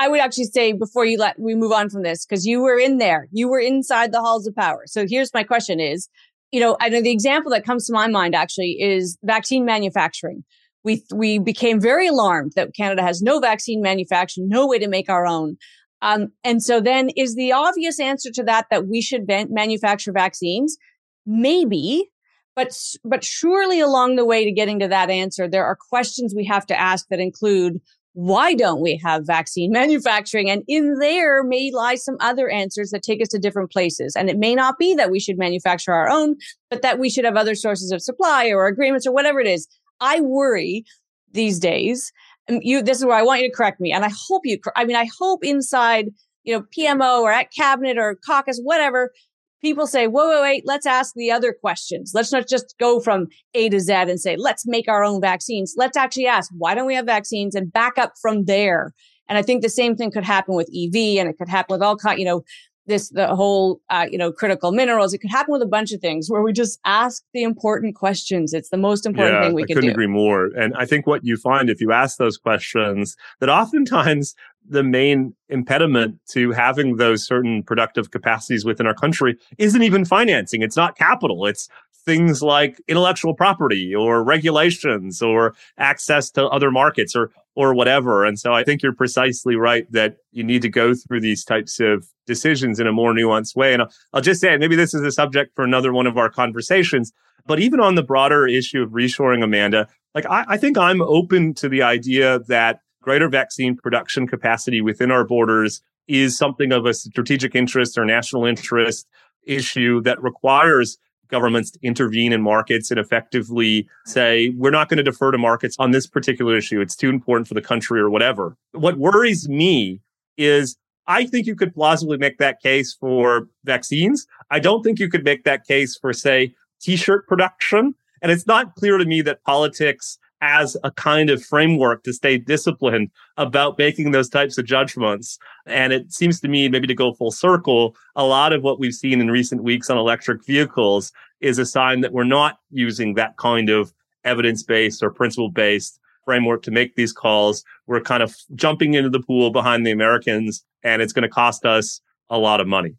I 0.01 0.09
would 0.09 0.21
actually 0.21 0.45
say 0.45 0.73
before 0.73 1.05
you 1.05 1.19
let 1.19 1.39
we 1.39 1.55
move 1.55 1.73
on 1.73 1.91
from 1.91 2.03
this, 2.03 2.25
because 2.25 2.47
you 2.47 2.63
were 2.63 2.79
in 2.79 2.97
there, 2.97 3.29
you 3.33 3.51
were 3.51 3.61
inside 3.61 4.13
the 4.13 4.21
halls 4.21 4.47
of 4.47 4.57
power. 4.57 4.85
So 4.87 5.05
here's 5.07 5.35
my 5.35 5.45
question 5.45 5.79
is, 5.79 6.09
you 6.53 6.59
know, 6.59 6.79
I 6.81 6.89
know 6.89 7.03
the 7.03 7.13
example 7.13 7.51
that 7.53 7.67
comes 7.67 7.87
to 7.87 7.93
my 7.93 8.07
mind 8.07 8.35
actually 8.35 8.79
is 8.81 9.19
vaccine 9.23 9.67
manufacturing. 9.67 10.43
We, 10.85 11.03
we 11.15 11.39
became 11.39 11.79
very 11.83 12.07
alarmed 12.07 12.53
that 12.57 12.75
Canada 12.75 13.03
has 13.03 13.21
no 13.21 13.41
vaccine 13.41 13.83
manufacturing, 13.83 14.49
no 14.49 14.67
way 14.67 14.79
to 14.79 14.89
make 14.89 15.11
our 15.11 15.27
own. 15.27 15.59
Um, 16.01 16.29
and 16.45 16.63
so 16.63 16.81
then 16.81 17.11
is 17.15 17.35
the 17.35 17.53
obvious 17.53 18.01
answer 18.01 18.31
to 18.33 18.43
that 18.45 18.69
that 18.71 18.87
we 18.87 19.03
should 19.03 19.29
manufacture 19.29 20.13
vaccines? 20.13 20.79
Maybe, 21.27 22.11
but 22.57 22.75
but 23.05 23.23
surely 23.23 23.81
along 23.81 24.17
the 24.17 24.25
way 24.25 24.47
to 24.47 24.51
getting 24.51 24.79
to 24.81 24.89
that 24.89 25.11
answer, 25.11 25.47
there 25.47 25.67
are 25.67 25.77
questions 25.91 26.33
we 26.35 26.47
have 26.47 26.65
to 26.67 26.81
ask 26.81 27.07
that 27.11 27.21
include 27.21 27.83
why 28.21 28.55
don't 28.55 28.81
we 28.81 29.01
have 29.03 29.27
vaccine 29.27 29.73
manufacturing? 29.81 30.51
And 30.51 30.63
in 30.69 30.99
there 30.99 31.43
may 31.43 31.71
lie 31.73 31.95
some 31.95 32.17
other 32.21 32.49
answers 32.49 32.91
that 32.91 33.03
take 33.03 33.23
us 33.23 33.29
to 33.29 33.39
different 33.39 33.71
places. 33.71 34.15
And 34.17 34.29
it 34.29 34.39
may 34.39 34.55
not 34.55 34.79
be 34.79 34.95
that 34.95 35.11
we 35.11 35.21
should 35.21 35.39
manufacture 35.39 35.93
our 35.93 36.09
own, 36.09 36.37
but 36.69 36.83
that 36.83 36.99
we 36.99 37.11
should 37.11 37.25
have 37.25 37.37
other 37.37 37.55
sources 37.55 37.91
of 37.93 38.03
supply 38.03 38.49
or 38.49 38.67
agreements 38.67 39.07
or 39.07 39.13
whatever 39.13 39.41
it 39.41 39.47
is. 39.47 39.67
I 40.01 40.21
worry 40.21 40.85
these 41.33 41.59
days 41.59 42.13
you 42.49 42.83
this 42.83 42.99
is 42.99 43.05
where 43.05 43.17
I 43.17 43.23
want 43.23 43.43
you 43.43 43.49
to 43.49 43.55
correct 43.55 43.81
me. 43.81 43.93
And 43.93 44.05
I 44.05 44.11
hope 44.29 44.43
you 44.45 44.59
I 44.77 44.85
mean 44.85 44.97
I 44.97 45.09
hope 45.19 45.45
inside, 45.45 46.07
you 46.45 46.57
know, 46.57 46.65
PMO 46.77 47.23
or 47.23 47.31
at 47.31 47.53
cabinet 47.53 47.99
or 47.99 48.17
caucus, 48.27 48.61
whatever, 48.63 49.13
people 49.61 49.87
say, 49.87 50.07
whoa, 50.07 50.29
whoa, 50.29 50.43
wait, 50.43 50.63
let's 50.67 50.87
ask 50.87 51.15
the 51.15 51.31
other 51.31 51.53
questions. 51.53 52.13
Let's 52.15 52.33
not 52.33 52.49
just 52.49 52.75
go 52.79 53.01
from 53.01 53.29
A 53.55 53.69
to 53.69 53.81
Z 53.81 53.93
and 53.93 54.21
say, 54.21 54.37
let's 54.37 54.67
make 54.67 54.89
our 54.89 55.05
own 55.05 55.21
vaccines. 55.21 55.75
Let's 55.77 55.97
actually 55.97 56.27
ask, 56.27 56.51
why 56.57 56.75
don't 56.75 56.87
we 56.87 56.95
have 56.95 57.07
vaccines 57.07 57.55
and 57.55 57.73
back 57.73 57.99
up 57.99 58.15
from 58.21 58.45
there? 58.45 58.93
And 59.29 59.39
I 59.39 59.43
think 59.43 59.63
the 59.63 59.69
same 59.69 59.97
thing 59.97 60.11
could 60.11 60.25
happen 60.25 60.57
with 60.57 60.69
EV 60.69 61.19
and 61.19 61.29
it 61.29 61.39
could 61.39 61.49
happen 61.49 61.75
with 61.75 61.83
all, 61.83 61.97
you 62.17 62.25
know, 62.25 62.43
this 62.87 63.11
the 63.11 63.35
whole 63.35 63.81
uh, 63.91 64.07
you 64.11 64.19
know 64.19 64.33
critical 64.33 64.73
minerals. 64.73 65.15
It 65.15 65.19
could 65.19 65.31
happen 65.31 65.53
with 65.53 65.63
a 65.63 65.67
bunch 65.67 65.93
of 65.93 66.01
things 66.01 66.31
where 66.31 66.43
we 66.43 66.53
just 66.53 66.79
ask 66.85 67.23
the 67.33 67.43
important 67.43 67.95
questions. 67.95 68.53
It's 68.53 68.71
the 68.71 68.77
most 68.77 69.07
important 69.07 69.37
yeah, 69.37 69.47
thing 69.47 69.55
we 69.55 69.63
I 69.63 69.67
can 69.67 69.77
couldn't 69.77 69.89
do. 69.89 69.93
agree 69.93 70.07
more. 70.07 70.47
And 70.57 70.75
I 70.77 70.87
think 70.87 71.07
what 71.07 71.25
you 71.25 71.37
find 71.37 71.71
if 71.71 71.81
you 71.81 71.93
ask 71.93 72.19
those 72.19 72.37
questions, 72.37 73.17
that 73.41 73.49
oftentimes 73.49 74.35
the 74.69 74.83
main 74.83 75.35
impediment 75.49 76.19
to 76.31 76.53
having 76.53 76.97
those 76.97 77.27
certain 77.27 77.63
productive 77.63 78.11
capacities 78.11 78.65
within 78.65 78.87
our 78.87 78.95
country 78.95 79.37
isn't 79.59 79.83
even 79.83 80.05
financing. 80.05 80.63
It's 80.63 80.77
not 80.77 80.97
capital. 80.97 81.47
It's 81.47 81.69
things 82.05 82.43
like 82.43 82.81
intellectual 82.89 83.35
property 83.35 83.95
or 83.95 84.23
regulations 84.25 85.21
or 85.21 85.55
access 85.79 86.31
to 86.31 86.47
other 86.47 86.71
markets 86.71 87.15
or 87.15 87.31
or 87.57 87.75
whatever. 87.75 88.25
And 88.25 88.39
so 88.39 88.53
I 88.53 88.63
think 88.63 88.83
you're 88.83 88.95
precisely 88.95 89.57
right 89.57 89.91
that 89.93 90.17
you 90.33 90.45
need 90.45 90.63
to 90.63 90.69
go 90.69 90.95
through 90.95 91.21
these 91.21 91.45
types 91.45 91.81
of 91.81 92.07
decisions 92.27 92.79
in 92.79 92.87
a 92.87 92.93
more 92.93 93.13
nuanced 93.13 93.57
way. 93.57 93.73
And 93.73 93.83
I'll, 93.83 93.93
I'll 94.13 94.21
just 94.21 94.41
say, 94.41 94.57
maybe 94.57 94.77
this 94.77 94.95
is 94.95 95.03
a 95.03 95.11
subject 95.11 95.55
for 95.55 95.65
another 95.65 95.93
one 95.93 96.07
of 96.07 96.17
our 96.17 96.31
conversations, 96.31 97.13
but 97.47 97.59
even 97.59 97.81
on 97.81 97.97
the 97.97 98.03
broader 98.03 98.47
issue 98.47 98.83
of 98.83 98.91
reshoring, 98.91 99.43
Amanda, 99.43 99.89
like 100.15 100.27
I, 100.27 100.45
I 100.49 100.57
think 100.57 100.79
I'm 100.79 101.03
open 101.03 101.55
to 101.55 101.69
the 101.69 101.83
idea 101.83 102.39
that 102.49 102.81
greater 103.03 103.29
vaccine 103.29 103.77
production 103.77 104.27
capacity 104.27 104.81
within 104.81 105.11
our 105.11 105.25
borders 105.25 105.83
is 106.07 106.37
something 106.37 106.73
of 106.73 106.87
a 106.87 106.95
strategic 106.95 107.55
interest 107.55 107.97
or 107.97 108.05
national 108.05 108.45
interest 108.45 109.07
issue 109.45 110.01
that 110.03 110.23
requires 110.23 110.99
governments 111.31 111.71
to 111.73 111.79
intervene 111.83 112.33
in 112.33 112.43
markets 112.43 112.91
and 112.91 113.01
effectively 113.01 113.89
say, 114.05 114.51
we're 114.51 114.71
not 114.71 114.89
going 114.89 114.99
to 114.99 115.03
defer 115.03 115.31
to 115.31 115.39
markets 115.39 115.77
on 115.79 115.91
this 115.91 116.07
particular 116.07 116.57
issue. 116.57 116.81
It's 116.81 116.97
too 116.97 117.09
important 117.09 117.49
for 117.49 117.55
the 117.55 117.63
country 117.63 118.01
or 118.01 118.11
whatever. 118.11 118.57
What 118.73 118.99
worries 118.99 119.49
me 119.49 120.01
is 120.37 120.77
I 121.07 121.27
think 121.27 121.47
you 121.47 121.57
could 121.57 121.75
plausibly 121.75 122.19
make 122.19 122.39
that 122.39 122.61
case 122.61 122.95
for 122.95 123.49
vaccines. 123.65 124.27
I 124.51 124.61
don't 124.61 124.83
think 124.83 124.99
you 124.99 125.09
could 125.09 125.25
make 125.25 125.45
that 125.45 125.67
case 125.67 125.97
for, 125.97 126.13
say, 126.13 126.55
t 126.81 126.97
shirt 126.97 127.27
production. 127.27 127.95
And 128.23 128.31
it's 128.31 128.47
not 128.47 128.75
clear 128.75 128.99
to 128.99 129.05
me 129.05 129.23
that 129.23 129.43
politics 129.45 130.19
as 130.41 130.77
a 130.85 130.91
kind 130.91 131.31
of 131.31 131.45
framework 131.45 132.03
to 132.05 132.13
stay 132.13 132.39
disciplined 132.39 133.11
about 133.37 133.79
making 133.79 134.11
those 134.11 134.29
types 134.29 134.59
of 134.59 134.65
judgments. 134.65 135.39
And 135.67 135.93
it 135.93 136.13
seems 136.13 136.41
to 136.41 136.49
me, 136.49 136.69
maybe 136.69 136.87
to 136.87 136.95
go 136.95 137.13
full 137.13 137.31
circle, 137.31 137.97
a 138.17 138.25
lot 138.25 138.53
of 138.53 138.63
what 138.63 138.81
we've 138.81 138.95
seen 138.95 139.21
in 139.21 139.31
recent 139.31 139.63
weeks 139.63 139.91
on 139.91 139.99
electric 139.99 140.45
vehicles 140.45 141.13
is 141.41 141.59
a 141.59 141.67
sign 141.67 142.01
that 142.01 142.13
we're 142.13 142.25
not 142.25 142.59
using 142.71 143.15
that 143.15 143.37
kind 143.37 143.69
of 143.69 143.93
evidence 144.25 144.63
based 144.63 145.03
or 145.03 145.11
principle 145.11 145.51
based 145.51 145.99
framework 146.25 146.63
to 146.63 146.71
make 146.71 146.95
these 146.95 147.13
calls. 147.13 147.65
We're 147.87 148.01
kind 148.01 148.23
of 148.23 148.37
jumping 148.55 148.95
into 148.95 149.11
the 149.11 149.21
pool 149.21 149.51
behind 149.51 149.87
the 149.87 149.91
Americans, 149.91 150.65
and 150.83 151.03
it's 151.03 151.13
going 151.13 151.23
to 151.23 151.29
cost 151.29 151.65
us 151.65 152.01
a 152.29 152.39
lot 152.39 152.61
of 152.61 152.67
money. 152.67 152.95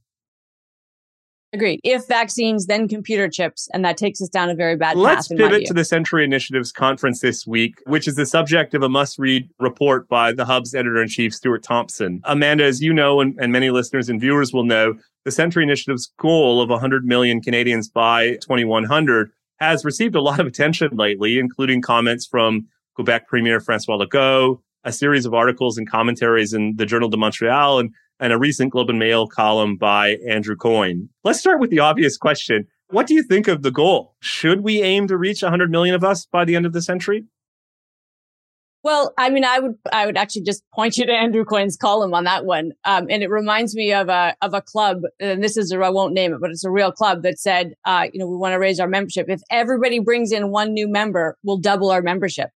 Agreed. 1.53 1.81
If 1.83 2.07
vaccines, 2.07 2.67
then 2.67 2.87
computer 2.87 3.27
chips, 3.27 3.67
and 3.73 3.83
that 3.83 3.97
takes 3.97 4.21
us 4.21 4.29
down 4.29 4.49
a 4.49 4.55
very 4.55 4.77
bad 4.77 4.93
path. 4.93 5.03
Let's 5.03 5.27
pivot 5.27 5.65
to 5.65 5.73
the 5.73 5.83
Century 5.83 6.23
Initiatives 6.23 6.71
conference 6.71 7.19
this 7.19 7.45
week, 7.45 7.75
which 7.87 8.07
is 8.07 8.15
the 8.15 8.25
subject 8.25 8.73
of 8.73 8.83
a 8.83 8.89
must-read 8.89 9.49
report 9.59 10.07
by 10.07 10.31
the 10.31 10.45
Hub's 10.45 10.73
editor-in-chief, 10.73 11.35
Stuart 11.35 11.61
Thomson. 11.61 12.21
Amanda, 12.23 12.63
as 12.63 12.81
you 12.81 12.93
know, 12.93 13.19
and, 13.19 13.37
and 13.37 13.51
many 13.51 13.69
listeners 13.69 14.07
and 14.07 14.21
viewers 14.21 14.53
will 14.53 14.63
know, 14.63 14.95
the 15.25 15.31
Century 15.31 15.63
Initiative's 15.63 16.13
goal 16.17 16.61
of 16.61 16.69
100 16.69 17.03
million 17.03 17.41
Canadians 17.41 17.89
by 17.89 18.35
2100 18.37 19.31
has 19.59 19.83
received 19.83 20.15
a 20.15 20.21
lot 20.21 20.39
of 20.39 20.47
attention 20.47 20.95
lately, 20.95 21.37
including 21.37 21.81
comments 21.81 22.25
from 22.25 22.65
Quebec 22.95 23.27
Premier 23.27 23.59
Francois 23.59 23.97
Legault, 23.97 24.61
a 24.83 24.91
series 24.91 25.25
of 25.25 25.33
articles 25.33 25.77
and 25.77 25.89
commentaries 25.89 26.53
in 26.53 26.75
the 26.77 26.85
Journal 26.85 27.09
de 27.09 27.17
Montreal, 27.17 27.79
and 27.79 27.93
and 28.21 28.31
a 28.31 28.37
recent 28.37 28.71
Globe 28.71 28.91
and 28.91 28.99
Mail 28.99 29.27
column 29.27 29.75
by 29.75 30.17
Andrew 30.29 30.55
Coyne. 30.55 31.09
Let's 31.23 31.39
start 31.39 31.59
with 31.59 31.71
the 31.71 31.79
obvious 31.79 32.17
question. 32.17 32.67
What 32.89 33.07
do 33.07 33.15
you 33.15 33.23
think 33.23 33.47
of 33.47 33.63
the 33.63 33.71
goal? 33.71 34.15
Should 34.19 34.61
we 34.61 34.81
aim 34.83 35.07
to 35.07 35.17
reach 35.17 35.41
100 35.41 35.71
million 35.71 35.95
of 35.95 36.03
us 36.03 36.25
by 36.25 36.45
the 36.45 36.55
end 36.55 36.65
of 36.67 36.73
the 36.73 36.81
century? 36.81 37.25
Well, 38.83 39.13
I 39.17 39.29
mean, 39.29 39.45
I 39.45 39.59
would 39.59 39.75
I 39.93 40.07
would 40.07 40.17
actually 40.17 40.41
just 40.41 40.63
point 40.73 40.97
you 40.97 41.05
to 41.05 41.11
Andrew 41.11 41.45
Coyne's 41.45 41.77
column 41.77 42.15
on 42.15 42.23
that 42.23 42.45
one, 42.45 42.71
um, 42.83 43.07
and 43.11 43.21
it 43.21 43.29
reminds 43.29 43.75
me 43.75 43.93
of 43.93 44.09
a 44.09 44.35
of 44.41 44.55
a 44.55 44.61
club, 44.61 45.01
and 45.19 45.43
this 45.43 45.55
is 45.55 45.71
I 45.71 45.89
won't 45.89 46.15
name 46.15 46.33
it, 46.33 46.41
but 46.41 46.49
it's 46.49 46.63
a 46.63 46.71
real 46.71 46.91
club 46.91 47.21
that 47.21 47.37
said, 47.37 47.73
uh, 47.85 48.07
you 48.11 48.19
know, 48.19 48.25
we 48.25 48.35
want 48.35 48.53
to 48.53 48.59
raise 48.59 48.79
our 48.79 48.87
membership. 48.87 49.27
If 49.29 49.41
everybody 49.51 49.99
brings 49.99 50.31
in 50.31 50.49
one 50.49 50.73
new 50.73 50.87
member, 50.87 51.37
we'll 51.43 51.59
double 51.59 51.91
our 51.91 52.01
membership 52.01 52.49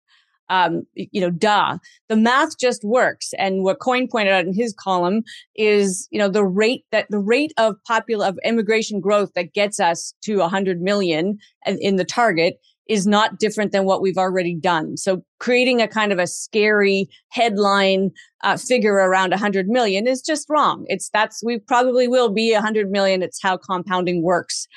um, 0.49 0.85
you 0.93 1.21
know, 1.21 1.29
duh. 1.29 1.77
The 2.09 2.15
math 2.15 2.57
just 2.59 2.83
works. 2.83 3.33
And 3.37 3.63
what 3.63 3.79
Coyne 3.79 4.07
pointed 4.07 4.33
out 4.33 4.45
in 4.45 4.53
his 4.53 4.73
column 4.73 5.23
is, 5.55 6.07
you 6.11 6.19
know, 6.19 6.29
the 6.29 6.45
rate 6.45 6.85
that 6.91 7.07
the 7.09 7.19
rate 7.19 7.53
of 7.57 7.75
popular 7.85 8.27
of 8.27 8.37
immigration 8.43 8.99
growth 8.99 9.31
that 9.35 9.53
gets 9.53 9.79
us 9.79 10.13
to 10.23 10.37
100 10.37 10.81
million 10.81 11.37
in 11.65 11.95
the 11.95 12.05
target 12.05 12.59
is 12.87 13.07
not 13.07 13.39
different 13.39 13.71
than 13.71 13.85
what 13.85 14.01
we've 14.01 14.17
already 14.17 14.53
done. 14.53 14.97
So 14.97 15.23
creating 15.39 15.81
a 15.81 15.87
kind 15.87 16.11
of 16.11 16.19
a 16.19 16.27
scary 16.27 17.09
headline 17.29 18.11
uh, 18.43 18.57
figure 18.57 18.95
around 18.95 19.29
100 19.29 19.67
million 19.67 20.05
is 20.05 20.21
just 20.21 20.49
wrong. 20.49 20.85
It's 20.87 21.09
that's 21.09 21.41
we 21.43 21.59
probably 21.59 22.07
will 22.07 22.29
be 22.29 22.51
100 22.53 22.91
million. 22.91 23.23
It's 23.23 23.41
how 23.41 23.57
compounding 23.57 24.21
works. 24.21 24.67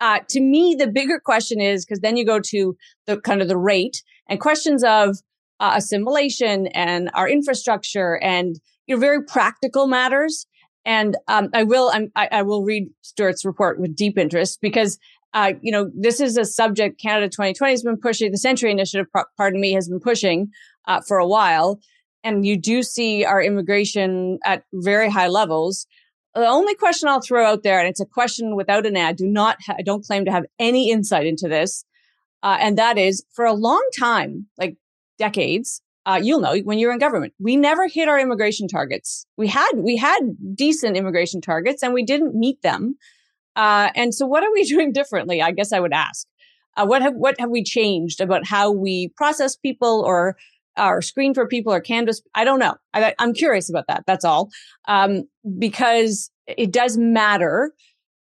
Uh, 0.00 0.20
to 0.28 0.40
me, 0.40 0.74
the 0.78 0.86
bigger 0.86 1.20
question 1.20 1.60
is 1.60 1.84
because 1.84 2.00
then 2.00 2.16
you 2.16 2.24
go 2.24 2.40
to 2.40 2.74
the 3.06 3.20
kind 3.20 3.42
of 3.42 3.48
the 3.48 3.58
rate 3.58 4.02
and 4.30 4.40
questions 4.40 4.82
of 4.82 5.18
uh, 5.58 5.72
assimilation 5.76 6.68
and 6.68 7.10
our 7.12 7.28
infrastructure 7.28 8.18
and 8.22 8.58
you 8.86 8.96
know 8.96 9.00
very 9.00 9.22
practical 9.22 9.86
matters. 9.86 10.46
And 10.86 11.18
um, 11.28 11.50
I 11.52 11.64
will 11.64 11.92
I, 12.16 12.28
I 12.32 12.42
will 12.42 12.64
read 12.64 12.88
Stuart's 13.02 13.44
report 13.44 13.78
with 13.78 13.94
deep 13.94 14.16
interest 14.16 14.60
because 14.62 14.98
uh, 15.34 15.52
you 15.60 15.70
know 15.70 15.90
this 15.94 16.20
is 16.20 16.38
a 16.38 16.46
subject 16.46 16.98
Canada 16.98 17.28
2020 17.28 17.72
has 17.72 17.82
been 17.82 17.98
pushing. 17.98 18.30
The 18.30 18.38
Century 18.38 18.70
Initiative, 18.70 19.06
pardon 19.36 19.60
me, 19.60 19.72
has 19.72 19.88
been 19.88 20.00
pushing 20.00 20.50
uh, 20.88 21.02
for 21.06 21.18
a 21.18 21.26
while, 21.26 21.80
and 22.24 22.46
you 22.46 22.56
do 22.56 22.82
see 22.82 23.24
our 23.24 23.42
immigration 23.42 24.38
at 24.44 24.64
very 24.72 25.10
high 25.10 25.28
levels. 25.28 25.86
The 26.34 26.46
only 26.46 26.76
question 26.76 27.08
I'll 27.08 27.20
throw 27.20 27.44
out 27.44 27.64
there, 27.64 27.80
and 27.80 27.88
it's 27.88 28.00
a 28.00 28.06
question 28.06 28.54
without 28.54 28.86
an 28.86 28.96
ad, 28.96 29.16
do 29.16 29.26
not, 29.26 29.56
ha- 29.66 29.74
I 29.78 29.82
don't 29.82 30.04
claim 30.04 30.24
to 30.26 30.30
have 30.30 30.46
any 30.60 30.88
insight 30.90 31.26
into 31.26 31.48
this. 31.48 31.84
Uh, 32.42 32.56
and 32.60 32.78
that 32.78 32.98
is 32.98 33.24
for 33.32 33.44
a 33.44 33.52
long 33.52 33.84
time, 33.98 34.46
like 34.58 34.76
decades, 35.18 35.82
uh, 36.06 36.18
you'll 36.22 36.40
know 36.40 36.56
when 36.58 36.78
you're 36.78 36.92
in 36.92 36.98
government, 36.98 37.34
we 37.38 37.56
never 37.56 37.86
hit 37.86 38.08
our 38.08 38.18
immigration 38.18 38.66
targets. 38.66 39.26
We 39.36 39.48
had, 39.48 39.72
we 39.76 39.96
had 39.96 40.18
decent 40.54 40.96
immigration 40.96 41.40
targets 41.40 41.82
and 41.82 41.92
we 41.92 42.04
didn't 42.04 42.34
meet 42.34 42.62
them. 42.62 42.96
Uh, 43.54 43.90
and 43.94 44.14
so 44.14 44.26
what 44.26 44.42
are 44.42 44.52
we 44.52 44.64
doing 44.68 44.92
differently? 44.92 45.42
I 45.42 45.52
guess 45.52 45.72
I 45.72 45.80
would 45.80 45.92
ask. 45.92 46.26
Uh, 46.76 46.86
what 46.86 47.02
have, 47.02 47.14
what 47.14 47.38
have 47.38 47.50
we 47.50 47.62
changed 47.62 48.20
about 48.20 48.46
how 48.46 48.70
we 48.70 49.12
process 49.16 49.56
people 49.56 50.02
or 50.06 50.36
or 50.78 51.02
screen 51.02 51.34
for 51.34 51.46
people 51.46 51.72
or 51.72 51.80
canvas. 51.80 52.22
I 52.34 52.44
don't 52.44 52.58
know. 52.58 52.74
I, 52.94 53.14
am 53.18 53.34
curious 53.34 53.68
about 53.68 53.86
that. 53.88 54.04
That's 54.06 54.24
all. 54.24 54.50
Um, 54.88 55.24
because 55.58 56.30
it 56.46 56.72
does 56.72 56.96
matter 56.96 57.72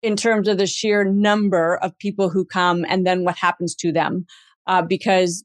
in 0.01 0.15
terms 0.15 0.47
of 0.47 0.57
the 0.57 0.67
sheer 0.67 1.03
number 1.03 1.77
of 1.77 1.97
people 1.99 2.29
who 2.29 2.45
come 2.45 2.85
and 2.87 3.05
then 3.05 3.23
what 3.23 3.37
happens 3.37 3.75
to 3.75 3.91
them. 3.91 4.25
Uh, 4.67 4.81
because 4.81 5.43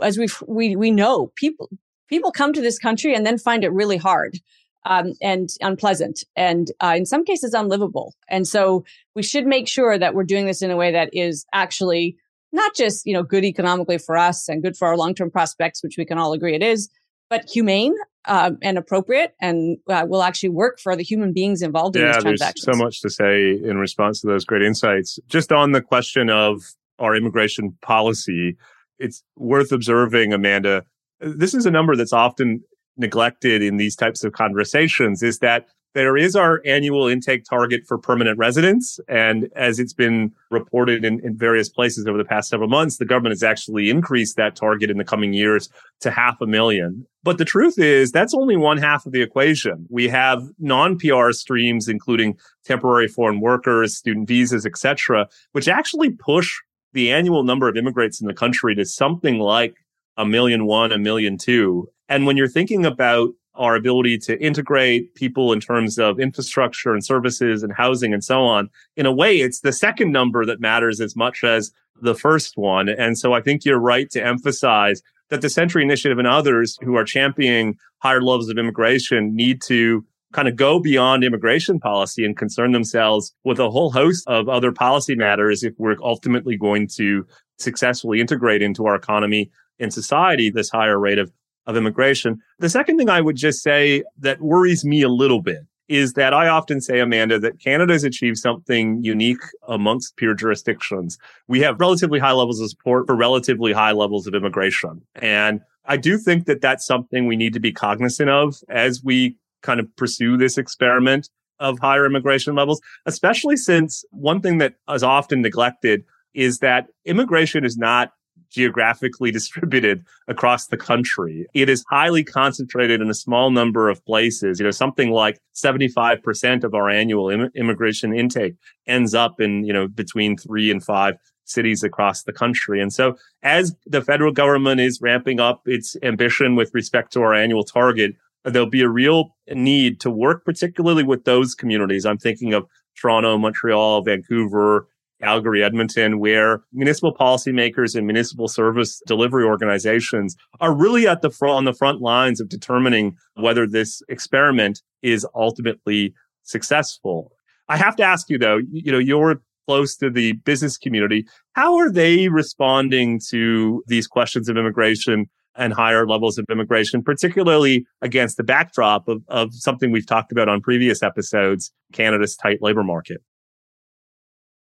as 0.00 0.18
we 0.18 0.28
we 0.46 0.76
we 0.76 0.90
know, 0.90 1.32
people 1.36 1.68
people 2.08 2.32
come 2.32 2.52
to 2.52 2.60
this 2.60 2.78
country 2.78 3.14
and 3.14 3.26
then 3.26 3.38
find 3.38 3.64
it 3.64 3.72
really 3.72 3.96
hard. 3.96 4.38
Um, 4.86 5.12
and 5.20 5.50
unpleasant 5.60 6.24
and 6.36 6.72
uh, 6.82 6.94
in 6.96 7.04
some 7.04 7.22
cases 7.22 7.52
unlivable. 7.52 8.14
And 8.30 8.48
so 8.48 8.82
we 9.14 9.22
should 9.22 9.46
make 9.46 9.68
sure 9.68 9.98
that 9.98 10.14
we're 10.14 10.24
doing 10.24 10.46
this 10.46 10.62
in 10.62 10.70
a 10.70 10.76
way 10.76 10.90
that 10.90 11.10
is 11.12 11.44
actually 11.52 12.16
not 12.50 12.74
just, 12.74 13.04
you 13.04 13.12
know, 13.12 13.22
good 13.22 13.44
economically 13.44 13.98
for 13.98 14.16
us 14.16 14.48
and 14.48 14.62
good 14.62 14.78
for 14.78 14.88
our 14.88 14.96
long-term 14.96 15.30
prospects, 15.30 15.82
which 15.82 15.98
we 15.98 16.06
can 16.06 16.16
all 16.16 16.32
agree 16.32 16.54
it 16.54 16.62
is, 16.62 16.88
but 17.28 17.46
humane 17.46 17.94
uh, 18.26 18.52
and 18.62 18.78
appropriate 18.78 19.34
and 19.40 19.78
uh, 19.88 20.04
will 20.08 20.22
actually 20.22 20.50
work 20.50 20.78
for 20.78 20.94
the 20.94 21.02
human 21.02 21.32
beings 21.32 21.62
involved 21.62 21.96
in 21.96 22.02
yeah, 22.02 22.12
these 22.12 22.22
transactions. 22.22 22.64
There's 22.64 22.78
so 22.78 22.84
much 22.84 23.00
to 23.00 23.10
say 23.10 23.50
in 23.52 23.78
response 23.78 24.20
to 24.20 24.26
those 24.26 24.44
great 24.44 24.62
insights. 24.62 25.18
Just 25.28 25.52
on 25.52 25.72
the 25.72 25.80
question 25.80 26.30
of 26.30 26.62
our 26.98 27.16
immigration 27.16 27.76
policy, 27.80 28.56
it's 28.98 29.22
worth 29.36 29.72
observing, 29.72 30.32
Amanda. 30.32 30.84
This 31.20 31.54
is 31.54 31.66
a 31.66 31.70
number 31.70 31.96
that's 31.96 32.12
often 32.12 32.62
neglected 32.96 33.62
in 33.62 33.78
these 33.78 33.96
types 33.96 34.24
of 34.24 34.32
conversations 34.32 35.22
is 35.22 35.38
that 35.38 35.66
there 35.94 36.16
is 36.16 36.36
our 36.36 36.60
annual 36.64 37.08
intake 37.08 37.44
target 37.44 37.82
for 37.86 37.98
permanent 37.98 38.38
residents. 38.38 39.00
And 39.08 39.48
as 39.56 39.78
it's 39.78 39.92
been 39.92 40.32
reported 40.50 41.04
in, 41.04 41.20
in, 41.24 41.36
various 41.36 41.68
places 41.68 42.06
over 42.06 42.18
the 42.18 42.24
past 42.24 42.48
several 42.48 42.68
months, 42.68 42.98
the 42.98 43.04
government 43.04 43.32
has 43.32 43.42
actually 43.42 43.90
increased 43.90 44.36
that 44.36 44.54
target 44.54 44.90
in 44.90 44.98
the 44.98 45.04
coming 45.04 45.32
years 45.32 45.68
to 46.00 46.10
half 46.10 46.40
a 46.40 46.46
million. 46.46 47.06
But 47.22 47.38
the 47.38 47.44
truth 47.44 47.78
is 47.78 48.12
that's 48.12 48.34
only 48.34 48.56
one 48.56 48.78
half 48.78 49.04
of 49.06 49.12
the 49.12 49.22
equation. 49.22 49.86
We 49.88 50.08
have 50.08 50.42
non-PR 50.58 51.32
streams, 51.32 51.88
including 51.88 52.38
temporary 52.64 53.08
foreign 53.08 53.40
workers, 53.40 53.96
student 53.96 54.28
visas, 54.28 54.64
etc., 54.64 55.28
which 55.52 55.68
actually 55.68 56.10
push 56.10 56.56
the 56.92 57.10
annual 57.12 57.42
number 57.42 57.68
of 57.68 57.76
immigrants 57.76 58.20
in 58.20 58.26
the 58.26 58.34
country 58.34 58.74
to 58.74 58.84
something 58.84 59.38
like 59.38 59.74
a 60.16 60.24
million 60.24 60.66
one, 60.66 60.92
a 60.92 60.98
million 60.98 61.38
two. 61.38 61.88
And 62.08 62.26
when 62.26 62.36
you're 62.36 62.48
thinking 62.48 62.84
about 62.84 63.30
our 63.60 63.76
ability 63.76 64.16
to 64.16 64.42
integrate 64.42 65.14
people 65.14 65.52
in 65.52 65.60
terms 65.60 65.98
of 65.98 66.18
infrastructure 66.18 66.92
and 66.94 67.04
services 67.04 67.62
and 67.62 67.72
housing 67.74 68.14
and 68.14 68.24
so 68.24 68.40
on. 68.40 68.70
In 68.96 69.04
a 69.04 69.12
way, 69.12 69.36
it's 69.36 69.60
the 69.60 69.72
second 69.72 70.12
number 70.12 70.46
that 70.46 70.60
matters 70.60 71.00
as 71.00 71.14
much 71.14 71.44
as 71.44 71.70
the 72.00 72.14
first 72.14 72.56
one. 72.56 72.88
And 72.88 73.18
so 73.18 73.34
I 73.34 73.42
think 73.42 73.64
you're 73.64 73.78
right 73.78 74.10
to 74.10 74.24
emphasize 74.24 75.02
that 75.28 75.42
the 75.42 75.50
Century 75.50 75.82
Initiative 75.82 76.18
and 76.18 76.26
others 76.26 76.78
who 76.80 76.96
are 76.96 77.04
championing 77.04 77.76
higher 77.98 78.22
levels 78.22 78.48
of 78.48 78.56
immigration 78.56 79.36
need 79.36 79.60
to 79.66 80.04
kind 80.32 80.48
of 80.48 80.56
go 80.56 80.80
beyond 80.80 81.22
immigration 81.22 81.78
policy 81.78 82.24
and 82.24 82.36
concern 82.36 82.72
themselves 82.72 83.34
with 83.44 83.58
a 83.58 83.70
whole 83.70 83.90
host 83.90 84.26
of 84.26 84.48
other 84.48 84.72
policy 84.72 85.14
matters 85.14 85.62
if 85.62 85.74
we're 85.76 85.96
ultimately 86.02 86.56
going 86.56 86.88
to 86.88 87.26
successfully 87.58 88.20
integrate 88.20 88.62
into 88.62 88.86
our 88.86 88.94
economy 88.94 89.50
and 89.78 89.92
society 89.92 90.50
this 90.50 90.70
higher 90.70 90.98
rate 90.98 91.18
of 91.18 91.30
of 91.66 91.76
immigration. 91.76 92.38
The 92.58 92.70
second 92.70 92.98
thing 92.98 93.08
I 93.08 93.20
would 93.20 93.36
just 93.36 93.62
say 93.62 94.02
that 94.18 94.40
worries 94.40 94.84
me 94.84 95.02
a 95.02 95.08
little 95.08 95.42
bit 95.42 95.60
is 95.88 96.12
that 96.12 96.32
I 96.32 96.46
often 96.46 96.80
say, 96.80 97.00
Amanda, 97.00 97.38
that 97.40 97.58
Canada 97.58 97.92
has 97.92 98.04
achieved 98.04 98.38
something 98.38 99.02
unique 99.02 99.42
amongst 99.66 100.16
peer 100.16 100.34
jurisdictions. 100.34 101.18
We 101.48 101.60
have 101.60 101.80
relatively 101.80 102.20
high 102.20 102.30
levels 102.32 102.60
of 102.60 102.70
support 102.70 103.06
for 103.06 103.16
relatively 103.16 103.72
high 103.72 103.90
levels 103.90 104.28
of 104.28 104.34
immigration. 104.34 105.02
And 105.16 105.60
I 105.86 105.96
do 105.96 106.16
think 106.16 106.46
that 106.46 106.60
that's 106.60 106.86
something 106.86 107.26
we 107.26 107.36
need 107.36 107.54
to 107.54 107.60
be 107.60 107.72
cognizant 107.72 108.30
of 108.30 108.54
as 108.68 109.02
we 109.02 109.36
kind 109.62 109.80
of 109.80 109.88
pursue 109.96 110.36
this 110.36 110.58
experiment 110.58 111.28
of 111.58 111.80
higher 111.80 112.06
immigration 112.06 112.54
levels, 112.54 112.80
especially 113.04 113.56
since 113.56 114.04
one 114.10 114.40
thing 114.40 114.58
that 114.58 114.74
is 114.88 115.02
often 115.02 115.42
neglected 115.42 116.04
is 116.34 116.60
that 116.60 116.86
immigration 117.04 117.64
is 117.64 117.76
not 117.76 118.12
geographically 118.50 119.30
distributed 119.40 120.04
across 120.28 120.66
the 120.66 120.76
country. 120.76 121.46
It 121.54 121.68
is 121.68 121.84
highly 121.88 122.24
concentrated 122.24 123.00
in 123.00 123.10
a 123.10 123.14
small 123.14 123.50
number 123.50 123.88
of 123.88 124.04
places. 124.04 124.58
You 124.58 124.64
know, 124.64 124.70
something 124.70 125.10
like 125.10 125.40
75% 125.54 126.64
of 126.64 126.74
our 126.74 126.90
annual 126.90 127.30
Im- 127.30 127.50
immigration 127.54 128.14
intake 128.14 128.54
ends 128.86 129.14
up 129.14 129.40
in, 129.40 129.64
you 129.64 129.72
know, 129.72 129.88
between 129.88 130.36
three 130.36 130.70
and 130.70 130.82
five 130.82 131.16
cities 131.44 131.82
across 131.82 132.22
the 132.22 132.32
country. 132.32 132.80
And 132.80 132.92
so 132.92 133.16
as 133.42 133.74
the 133.86 134.02
federal 134.02 134.32
government 134.32 134.80
is 134.80 135.00
ramping 135.00 135.40
up 135.40 135.62
its 135.66 135.96
ambition 136.02 136.54
with 136.54 136.72
respect 136.72 137.12
to 137.14 137.22
our 137.22 137.34
annual 137.34 137.64
target, 137.64 138.14
there'll 138.44 138.68
be 138.68 138.82
a 138.82 138.88
real 138.88 139.36
need 139.48 140.00
to 140.00 140.10
work 140.10 140.44
particularly 140.44 141.02
with 141.02 141.24
those 141.24 141.54
communities. 141.54 142.06
I'm 142.06 142.18
thinking 142.18 142.54
of 142.54 142.66
Toronto, 142.96 143.36
Montreal, 143.38 144.02
Vancouver, 144.02 144.86
Calgary, 145.20 145.62
Edmonton, 145.62 146.18
where 146.18 146.62
municipal 146.72 147.14
policymakers 147.14 147.94
and 147.94 148.06
municipal 148.06 148.48
service 148.48 149.00
delivery 149.06 149.44
organizations 149.44 150.36
are 150.60 150.74
really 150.74 151.06
at 151.06 151.22
the 151.22 151.30
front 151.30 151.56
on 151.56 151.64
the 151.64 151.74
front 151.74 152.00
lines 152.00 152.40
of 152.40 152.48
determining 152.48 153.16
whether 153.34 153.66
this 153.66 154.02
experiment 154.08 154.82
is 155.02 155.26
ultimately 155.34 156.14
successful. 156.42 157.32
I 157.68 157.76
have 157.76 157.96
to 157.96 158.02
ask 158.02 158.28
you 158.30 158.38
though, 158.38 158.60
you 158.70 158.90
know, 158.90 158.98
you're 158.98 159.40
close 159.66 159.96
to 159.96 160.10
the 160.10 160.32
business 160.32 160.76
community. 160.76 161.26
How 161.52 161.76
are 161.76 161.92
they 161.92 162.28
responding 162.28 163.20
to 163.28 163.84
these 163.86 164.08
questions 164.08 164.48
of 164.48 164.56
immigration 164.56 165.26
and 165.56 165.72
higher 165.72 166.06
levels 166.06 166.38
of 166.38 166.46
immigration, 166.50 167.02
particularly 167.02 167.86
against 168.02 168.36
the 168.36 168.42
backdrop 168.42 169.06
of, 169.08 169.22
of 169.28 169.52
something 169.52 169.92
we've 169.92 170.06
talked 170.06 170.32
about 170.32 170.48
on 170.48 170.60
previous 170.60 171.02
episodes, 171.02 171.72
Canada's 171.92 172.36
tight 172.36 172.58
labor 172.60 172.82
market? 172.82 173.22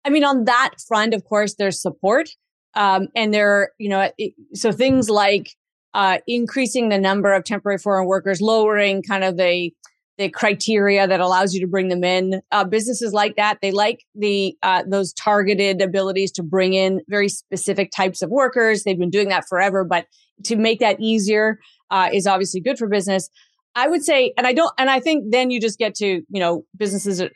I 0.09 0.11
mean, 0.11 0.23
on 0.23 0.45
that 0.45 0.71
front, 0.87 1.13
of 1.13 1.23
course, 1.23 1.53
there's 1.59 1.79
support. 1.79 2.29
Um, 2.73 3.09
and 3.15 3.31
there, 3.31 3.73
you 3.77 3.89
know, 3.89 4.09
so 4.55 4.71
things 4.71 5.07
like 5.07 5.51
uh, 5.93 6.17
increasing 6.25 6.89
the 6.89 6.97
number 6.97 7.31
of 7.31 7.43
temporary 7.43 7.77
foreign 7.77 8.07
workers, 8.07 8.41
lowering 8.41 9.03
kind 9.03 9.23
of 9.23 9.37
the 9.37 9.71
the 10.17 10.29
criteria 10.29 11.07
that 11.07 11.19
allows 11.21 11.53
you 11.53 11.61
to 11.61 11.67
bring 11.67 11.89
them 11.89 12.03
in. 12.03 12.41
Uh, 12.51 12.65
businesses 12.65 13.13
like 13.13 13.35
that, 13.35 13.59
they 13.61 13.71
like 13.71 14.03
the 14.15 14.57
uh, 14.63 14.83
those 14.87 15.13
targeted 15.13 15.79
abilities 15.79 16.31
to 16.31 16.43
bring 16.43 16.73
in 16.73 17.01
very 17.07 17.29
specific 17.29 17.91
types 17.95 18.23
of 18.23 18.31
workers. 18.31 18.83
They've 18.83 18.97
been 18.97 19.11
doing 19.11 19.29
that 19.29 19.45
forever, 19.47 19.83
but 19.83 20.07
to 20.45 20.55
make 20.55 20.79
that 20.79 20.99
easier 20.99 21.59
uh, 21.91 22.09
is 22.11 22.25
obviously 22.25 22.61
good 22.61 22.79
for 22.79 22.87
business. 22.87 23.29
I 23.75 23.87
would 23.87 24.03
say, 24.03 24.33
and 24.37 24.47
I 24.47 24.53
don't, 24.53 24.73
and 24.77 24.89
I 24.89 24.99
think 24.99 25.31
then 25.31 25.51
you 25.51 25.61
just 25.61 25.77
get 25.77 25.95
to, 25.95 26.05
you 26.05 26.39
know, 26.39 26.65
businesses 26.75 27.21
are, 27.21 27.29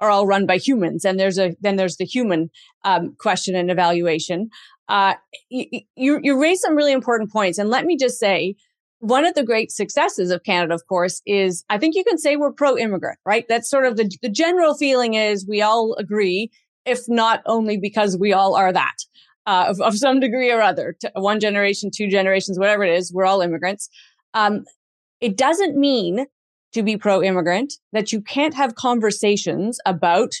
are 0.00 0.10
all 0.10 0.26
run 0.26 0.46
by 0.46 0.58
humans, 0.58 1.04
and 1.04 1.18
there's 1.18 1.38
a 1.38 1.56
then 1.60 1.76
there's 1.76 1.96
the 1.96 2.04
human 2.04 2.50
um, 2.84 3.14
question 3.18 3.54
and 3.54 3.70
evaluation. 3.70 4.50
Uh, 4.88 5.14
you, 5.48 5.82
you 5.96 6.40
raise 6.40 6.60
some 6.60 6.76
really 6.76 6.92
important 6.92 7.30
points, 7.32 7.58
and 7.58 7.70
let 7.70 7.84
me 7.84 7.96
just 7.96 8.18
say, 8.18 8.54
one 8.98 9.24
of 9.24 9.34
the 9.34 9.44
great 9.44 9.70
successes 9.70 10.30
of 10.30 10.42
Canada, 10.42 10.74
of 10.74 10.86
course, 10.88 11.22
is 11.26 11.64
I 11.70 11.78
think 11.78 11.94
you 11.94 12.04
can 12.04 12.18
say 12.18 12.36
we're 12.36 12.52
pro-immigrant, 12.52 13.18
right? 13.24 13.44
That's 13.48 13.70
sort 13.70 13.86
of 13.86 13.96
the 13.96 14.10
the 14.22 14.28
general 14.28 14.74
feeling 14.74 15.14
is 15.14 15.46
we 15.48 15.62
all 15.62 15.94
agree, 15.94 16.50
if 16.84 17.00
not 17.08 17.42
only 17.46 17.78
because 17.78 18.18
we 18.18 18.32
all 18.32 18.54
are 18.54 18.72
that. 18.72 18.96
Uh, 19.48 19.66
of, 19.68 19.80
of 19.80 19.96
some 19.96 20.18
degree 20.18 20.50
or 20.50 20.60
other, 20.60 20.96
one 21.14 21.38
generation, 21.38 21.88
two 21.88 22.08
generations, 22.08 22.58
whatever 22.58 22.82
it 22.82 22.92
is, 22.92 23.12
we're 23.12 23.24
all 23.24 23.40
immigrants. 23.40 23.88
Um, 24.34 24.64
it 25.20 25.36
doesn't 25.36 25.76
mean 25.76 26.26
to 26.72 26.82
be 26.82 26.96
pro 26.96 27.22
immigrant 27.22 27.74
that 27.92 28.12
you 28.12 28.20
can't 28.20 28.54
have 28.54 28.74
conversations 28.74 29.78
about 29.86 30.34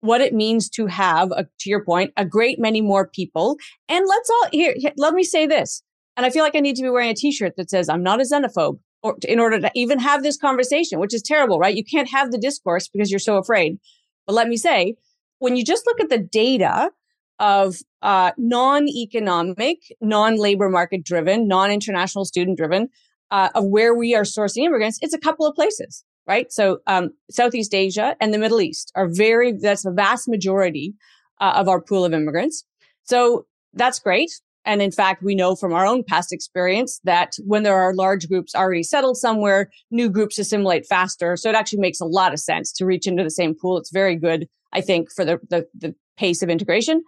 what 0.00 0.20
it 0.20 0.34
means 0.34 0.68
to 0.70 0.86
have, 0.86 1.30
a, 1.32 1.46
to 1.58 1.70
your 1.70 1.84
point, 1.84 2.12
a 2.16 2.24
great 2.24 2.58
many 2.58 2.80
more 2.80 3.06
people. 3.06 3.56
And 3.88 4.06
let's 4.06 4.30
all 4.30 4.48
here, 4.52 4.74
let 4.96 5.14
me 5.14 5.22
say 5.22 5.46
this. 5.46 5.82
And 6.16 6.26
I 6.26 6.30
feel 6.30 6.42
like 6.42 6.56
I 6.56 6.60
need 6.60 6.76
to 6.76 6.82
be 6.82 6.90
wearing 6.90 7.10
a 7.10 7.14
t-shirt 7.14 7.56
that 7.56 7.70
says 7.70 7.88
I'm 7.88 8.02
not 8.02 8.20
a 8.20 8.24
xenophobe 8.24 8.78
or 9.02 9.16
in 9.26 9.40
order 9.40 9.60
to 9.60 9.70
even 9.74 9.98
have 9.98 10.22
this 10.22 10.36
conversation, 10.36 10.98
which 11.00 11.14
is 11.14 11.22
terrible, 11.22 11.58
right? 11.58 11.74
You 11.74 11.84
can't 11.84 12.10
have 12.10 12.30
the 12.30 12.38
discourse 12.38 12.88
because 12.88 13.10
you're 13.10 13.18
so 13.18 13.36
afraid. 13.36 13.78
But 14.26 14.34
let 14.34 14.48
me 14.48 14.56
say, 14.56 14.96
when 15.38 15.56
you 15.56 15.64
just 15.64 15.86
look 15.86 16.00
at 16.00 16.10
the 16.10 16.18
data 16.18 16.90
of 17.38 17.76
uh, 18.02 18.32
non-economic, 18.36 19.78
non-labor 20.02 20.68
market 20.68 21.04
driven, 21.04 21.48
non-international 21.48 22.26
student 22.26 22.58
driven 22.58 22.90
uh, 23.30 23.48
of 23.54 23.64
where 23.66 23.94
we 23.94 24.14
are 24.14 24.22
sourcing 24.22 24.64
immigrants, 24.64 24.98
it's 25.02 25.14
a 25.14 25.18
couple 25.18 25.46
of 25.46 25.54
places, 25.54 26.04
right? 26.26 26.50
So 26.52 26.78
um, 26.86 27.10
Southeast 27.30 27.74
Asia 27.74 28.16
and 28.20 28.34
the 28.34 28.38
Middle 28.38 28.60
East 28.60 28.92
are 28.94 29.08
very, 29.08 29.52
that's 29.52 29.82
the 29.82 29.92
vast 29.92 30.28
majority 30.28 30.94
uh, 31.40 31.52
of 31.56 31.68
our 31.68 31.80
pool 31.80 32.04
of 32.04 32.12
immigrants. 32.12 32.64
So 33.04 33.46
that's 33.72 33.98
great. 33.98 34.30
And 34.64 34.82
in 34.82 34.90
fact, 34.90 35.22
we 35.22 35.34
know 35.34 35.56
from 35.56 35.72
our 35.72 35.86
own 35.86 36.04
past 36.04 36.32
experience 36.32 37.00
that 37.04 37.32
when 37.46 37.62
there 37.62 37.76
are 37.76 37.94
large 37.94 38.28
groups 38.28 38.54
already 38.54 38.82
settled 38.82 39.16
somewhere, 39.16 39.70
new 39.90 40.10
groups 40.10 40.38
assimilate 40.38 40.86
faster. 40.86 41.36
So 41.36 41.48
it 41.48 41.54
actually 41.54 41.80
makes 41.80 42.00
a 42.00 42.04
lot 42.04 42.34
of 42.34 42.40
sense 42.40 42.70
to 42.72 42.84
reach 42.84 43.06
into 43.06 43.24
the 43.24 43.30
same 43.30 43.54
pool. 43.54 43.78
It's 43.78 43.90
very 43.90 44.16
good, 44.16 44.46
I 44.72 44.82
think, 44.82 45.10
for 45.10 45.24
the, 45.24 45.38
the, 45.48 45.66
the 45.74 45.94
pace 46.18 46.42
of 46.42 46.50
integration. 46.50 47.02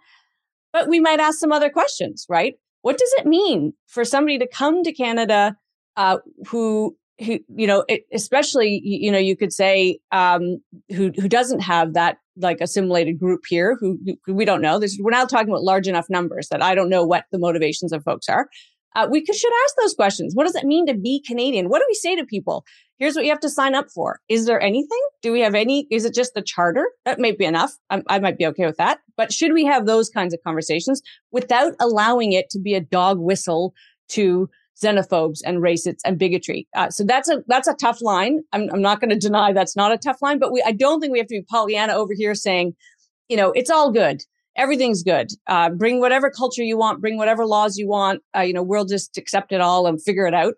But 0.71 0.87
we 0.87 0.99
might 0.99 1.19
ask 1.19 1.37
some 1.37 1.51
other 1.51 1.69
questions, 1.69 2.25
right? 2.27 2.55
What 2.81 2.97
does 2.97 3.13
it 3.19 3.27
mean 3.27 3.73
for 3.87 4.03
somebody 4.03 4.39
to 4.39 4.47
come 4.47 4.83
to 4.83 4.91
Canada 4.91 5.55
uh, 5.95 6.17
who 6.47 6.95
who 7.23 7.39
you 7.55 7.67
know 7.67 7.85
especially 8.13 8.81
you 8.83 9.11
know 9.11 9.17
you 9.17 9.35
could 9.35 9.53
say 9.53 9.99
um, 10.11 10.61
who 10.89 11.11
who 11.15 11.27
doesn't 11.27 11.59
have 11.61 11.93
that 11.93 12.17
like 12.35 12.59
assimilated 12.61 13.19
group 13.19 13.41
here 13.47 13.77
who, 13.79 13.99
who 14.25 14.33
we 14.33 14.45
don't 14.45 14.61
know. 14.61 14.79
This 14.79 14.97
we're 14.99 15.11
not 15.11 15.29
talking 15.29 15.49
about 15.49 15.63
large 15.63 15.87
enough 15.87 16.09
numbers 16.09 16.47
that 16.49 16.63
i 16.63 16.73
don't 16.73 16.89
know 16.89 17.05
what 17.05 17.25
the 17.31 17.39
motivations 17.39 17.93
of 17.93 18.03
folks 18.03 18.27
are. 18.29 18.49
Uh, 18.95 19.07
we 19.09 19.25
could, 19.25 19.35
should 19.35 19.51
ask 19.65 19.75
those 19.81 19.95
questions. 19.95 20.35
What 20.35 20.45
does 20.45 20.55
it 20.55 20.65
mean 20.65 20.85
to 20.85 20.93
be 20.93 21.23
canadian? 21.25 21.67
What 21.69 21.79
do 21.79 21.85
we 21.89 21.95
say 21.95 22.15
to 22.15 22.25
people? 22.25 22.63
Here's 22.99 23.15
what 23.15 23.25
you 23.25 23.31
have 23.31 23.39
to 23.39 23.49
sign 23.49 23.73
up 23.73 23.87
for. 23.89 24.19
Is 24.29 24.45
there 24.45 24.61
anything? 24.61 24.99
Do 25.21 25.31
we 25.31 25.41
have 25.41 25.55
any 25.55 25.87
is 25.89 26.05
it 26.05 26.13
just 26.13 26.33
the 26.35 26.41
charter? 26.41 26.85
That 27.05 27.19
might 27.19 27.37
be 27.37 27.45
enough. 27.45 27.73
I, 27.89 28.03
I 28.07 28.19
might 28.19 28.37
be 28.37 28.45
okay 28.47 28.65
with 28.65 28.77
that. 28.77 28.99
But 29.17 29.33
should 29.33 29.53
we 29.53 29.65
have 29.65 29.85
those 29.85 30.09
kinds 30.09 30.33
of 30.33 30.39
conversations 30.45 31.01
without 31.31 31.73
allowing 31.79 32.33
it 32.33 32.49
to 32.51 32.59
be 32.59 32.75
a 32.75 32.81
dog 32.81 33.19
whistle 33.19 33.73
to 34.09 34.49
xenophobes 34.81 35.39
and 35.45 35.59
racists 35.59 35.99
and 36.05 36.17
bigotry. 36.17 36.67
Uh, 36.75 36.89
so 36.89 37.03
that's 37.03 37.29
a 37.29 37.43
that's 37.47 37.67
a 37.67 37.73
tough 37.75 38.01
line. 38.01 38.41
I'm, 38.51 38.69
I'm 38.71 38.81
not 38.81 38.99
going 38.99 39.09
to 39.09 39.17
deny 39.17 39.53
that's 39.53 39.75
not 39.75 39.91
a 39.91 39.97
tough 39.97 40.21
line, 40.21 40.39
but 40.39 40.51
we 40.51 40.63
I 40.65 40.71
don't 40.71 40.99
think 40.99 41.11
we 41.11 41.19
have 41.19 41.27
to 41.27 41.39
be 41.39 41.45
Pollyanna 41.49 41.93
over 41.93 42.13
here 42.13 42.35
saying, 42.35 42.75
you 43.29 43.37
know, 43.37 43.51
it's 43.51 43.69
all 43.69 43.91
good. 43.91 44.23
Everything's 44.55 45.01
good. 45.01 45.31
Uh, 45.47 45.69
bring 45.69 45.99
whatever 45.99 46.29
culture 46.29 46.63
you 46.63 46.77
want. 46.77 47.01
Bring 47.01 47.17
whatever 47.17 47.45
laws 47.45 47.77
you 47.77 47.87
want. 47.87 48.21
Uh, 48.35 48.41
you 48.41 48.53
know, 48.53 48.63
we'll 48.63 48.85
just 48.85 49.17
accept 49.17 49.51
it 49.51 49.61
all 49.61 49.87
and 49.87 50.01
figure 50.01 50.27
it 50.27 50.33
out. 50.33 50.53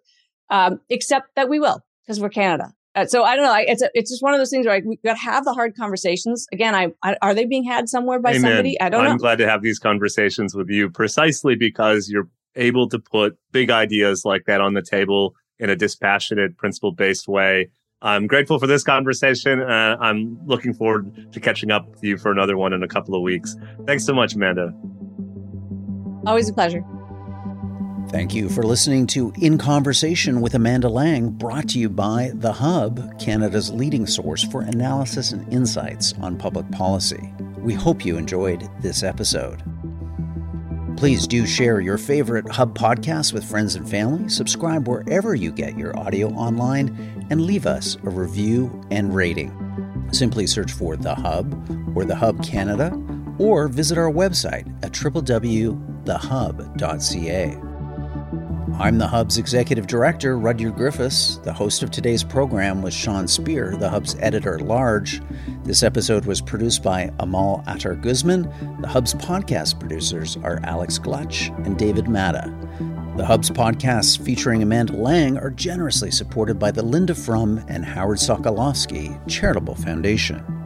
Um, 0.50 0.80
except 0.90 1.36
that 1.36 1.50
we 1.50 1.60
will 1.60 1.82
because 2.06 2.20
we're 2.20 2.30
Canada. 2.30 2.72
Uh, 2.96 3.06
so 3.06 3.24
I 3.24 3.36
don't 3.36 3.46
know. 3.46 3.56
It's 3.58 3.82
a, 3.82 3.90
it's 3.94 4.10
just 4.10 4.24
one 4.24 4.34
of 4.34 4.40
those 4.40 4.50
things 4.50 4.66
where 4.66 4.82
we 4.86 4.98
got 5.04 5.16
to 5.16 5.20
have 5.20 5.44
the 5.44 5.54
hard 5.54 5.76
conversations. 5.76 6.48
Again, 6.54 6.74
I, 6.74 6.94
I, 7.04 7.18
are 7.22 7.34
they 7.34 7.46
being 7.46 7.66
had 7.66 7.90
somewhere 7.90 8.20
by 8.20 8.30
Amen. 8.32 8.42
somebody? 8.42 8.80
I 8.80 8.90
don't 8.90 9.02
I'm 9.02 9.06
know. 9.06 9.12
I'm 9.12 9.18
glad 9.18 9.38
to 9.40 9.50
have 9.50 9.62
these 9.62 9.80
conversations 9.80 10.56
with 10.56 10.70
you 10.70 10.90
precisely 10.90 11.56
because 11.56 12.10
you're 12.10 12.30
able 12.56 12.90
to 12.90 13.00
put 13.00 13.38
big 13.52 13.70
ideas 13.70 14.24
like 14.26 14.46
that 14.46 14.62
on 14.62 14.74
the 14.74 14.82
table 14.82 15.36
in 15.60 15.70
a 15.70 15.76
dispassionate, 15.76 16.58
principle 16.58 16.92
based 16.92 17.28
way. 17.28 17.70
I'm 18.02 18.28
grateful 18.28 18.60
for 18.60 18.68
this 18.68 18.84
conversation. 18.84 19.62
Uh, 19.62 19.98
I'm 20.00 20.40
looking 20.46 20.74
forward 20.74 21.32
to 21.32 21.40
catching 21.40 21.72
up 21.72 21.90
with 21.90 22.04
you 22.04 22.18
for 22.18 22.32
another 22.32 22.58
one 22.58 22.74
in 22.74 22.84
a 22.84 22.88
couple 22.88 23.16
of 23.16 23.22
weeks. 23.22 23.56
Thanks 23.86 24.06
so 24.06 24.14
much, 24.14 24.36
Amanda. 24.36 24.74
Always 26.26 26.50
a 26.50 26.54
pleasure. 26.54 26.84
Thank 28.10 28.36
you 28.36 28.50
for 28.50 28.64
listening 28.64 29.08
to 29.08 29.34
In 29.42 29.58
Conversation 29.58 30.40
with 30.40 30.54
Amanda 30.54 30.88
Lang, 30.88 31.32
brought 31.32 31.70
to 31.70 31.80
you 31.80 31.90
by 31.90 32.32
The 32.36 32.54
Hub, 32.54 33.20
Canada's 33.20 33.72
leading 33.72 34.06
source 34.06 34.44
for 34.44 34.62
analysis 34.62 35.32
and 35.32 35.52
insights 35.52 36.14
on 36.22 36.38
public 36.38 36.70
policy. 36.72 37.34
We 37.58 37.74
hope 37.74 38.06
you 38.06 38.18
enjoyed 38.18 38.70
this 38.82 39.02
episode. 39.02 39.64
Please 40.98 41.28
do 41.28 41.46
share 41.46 41.82
your 41.82 41.98
favorite 41.98 42.50
Hub 42.50 42.78
podcasts 42.78 43.34
with 43.34 43.44
friends 43.44 43.76
and 43.76 43.90
family, 43.90 44.30
subscribe 44.30 44.88
wherever 44.88 45.36
you 45.36 45.52
get 45.52 45.78
your 45.78 45.98
audio 46.00 46.30
online, 46.30 47.28
and 47.30 47.42
leave 47.42 47.66
us 47.66 47.98
a 48.06 48.10
review 48.10 48.82
and 48.92 49.14
rating. 49.14 49.52
Simply 50.14 50.48
search 50.48 50.72
for 50.72 50.96
The 50.96 51.14
Hub 51.14 51.54
or 51.98 52.06
The 52.06 52.16
Hub 52.16 52.42
Canada, 52.44 52.98
or 53.38 53.68
visit 53.68 53.98
our 53.98 54.10
website 54.10 54.66
at 54.84 54.94
www.thehub.ca. 54.94 55.76
I'm 58.78 58.98
the 58.98 59.08
Hub's 59.08 59.38
executive 59.38 59.88
director, 59.88 60.38
Rudyard 60.38 60.76
Griffiths. 60.76 61.38
The 61.38 61.54
host 61.54 61.82
of 61.82 61.92
today's 61.92 62.26
program 62.26 62.82
was 62.82 62.94
Sean 62.94 63.26
Speer, 63.26 63.78
the 63.78 63.90
Hub's 63.90 64.16
editor 64.20 64.56
at 64.56 64.62
large. 64.62 65.22
This 65.64 65.82
episode 65.82 66.26
was 66.26 66.42
produced 66.42 66.84
by 66.84 67.10
Amal 67.20 67.64
Attar 67.68 67.96
Guzman. 67.96 68.44
The 68.82 68.88
Hub's 68.90 69.14
podcast 69.14 69.80
producers 69.80 70.36
are 70.44 70.60
Alex 70.64 71.00
Glutch 71.00 71.56
and 71.66 71.78
David 71.80 72.10
Matta. 72.10 72.54
The 73.16 73.26
Hub's 73.26 73.50
podcasts 73.50 74.20
featuring 74.20 74.62
Amanda 74.62 74.92
Lang 74.94 75.38
are 75.38 75.52
generously 75.52 76.12
supported 76.12 76.60
by 76.60 76.72
the 76.72 76.84
Linda 76.84 77.16
Frum 77.16 77.64
and 77.70 77.86
Howard 77.86 78.18
Sokolowski 78.18 79.26
Charitable 79.30 79.76
Foundation. 79.76 80.65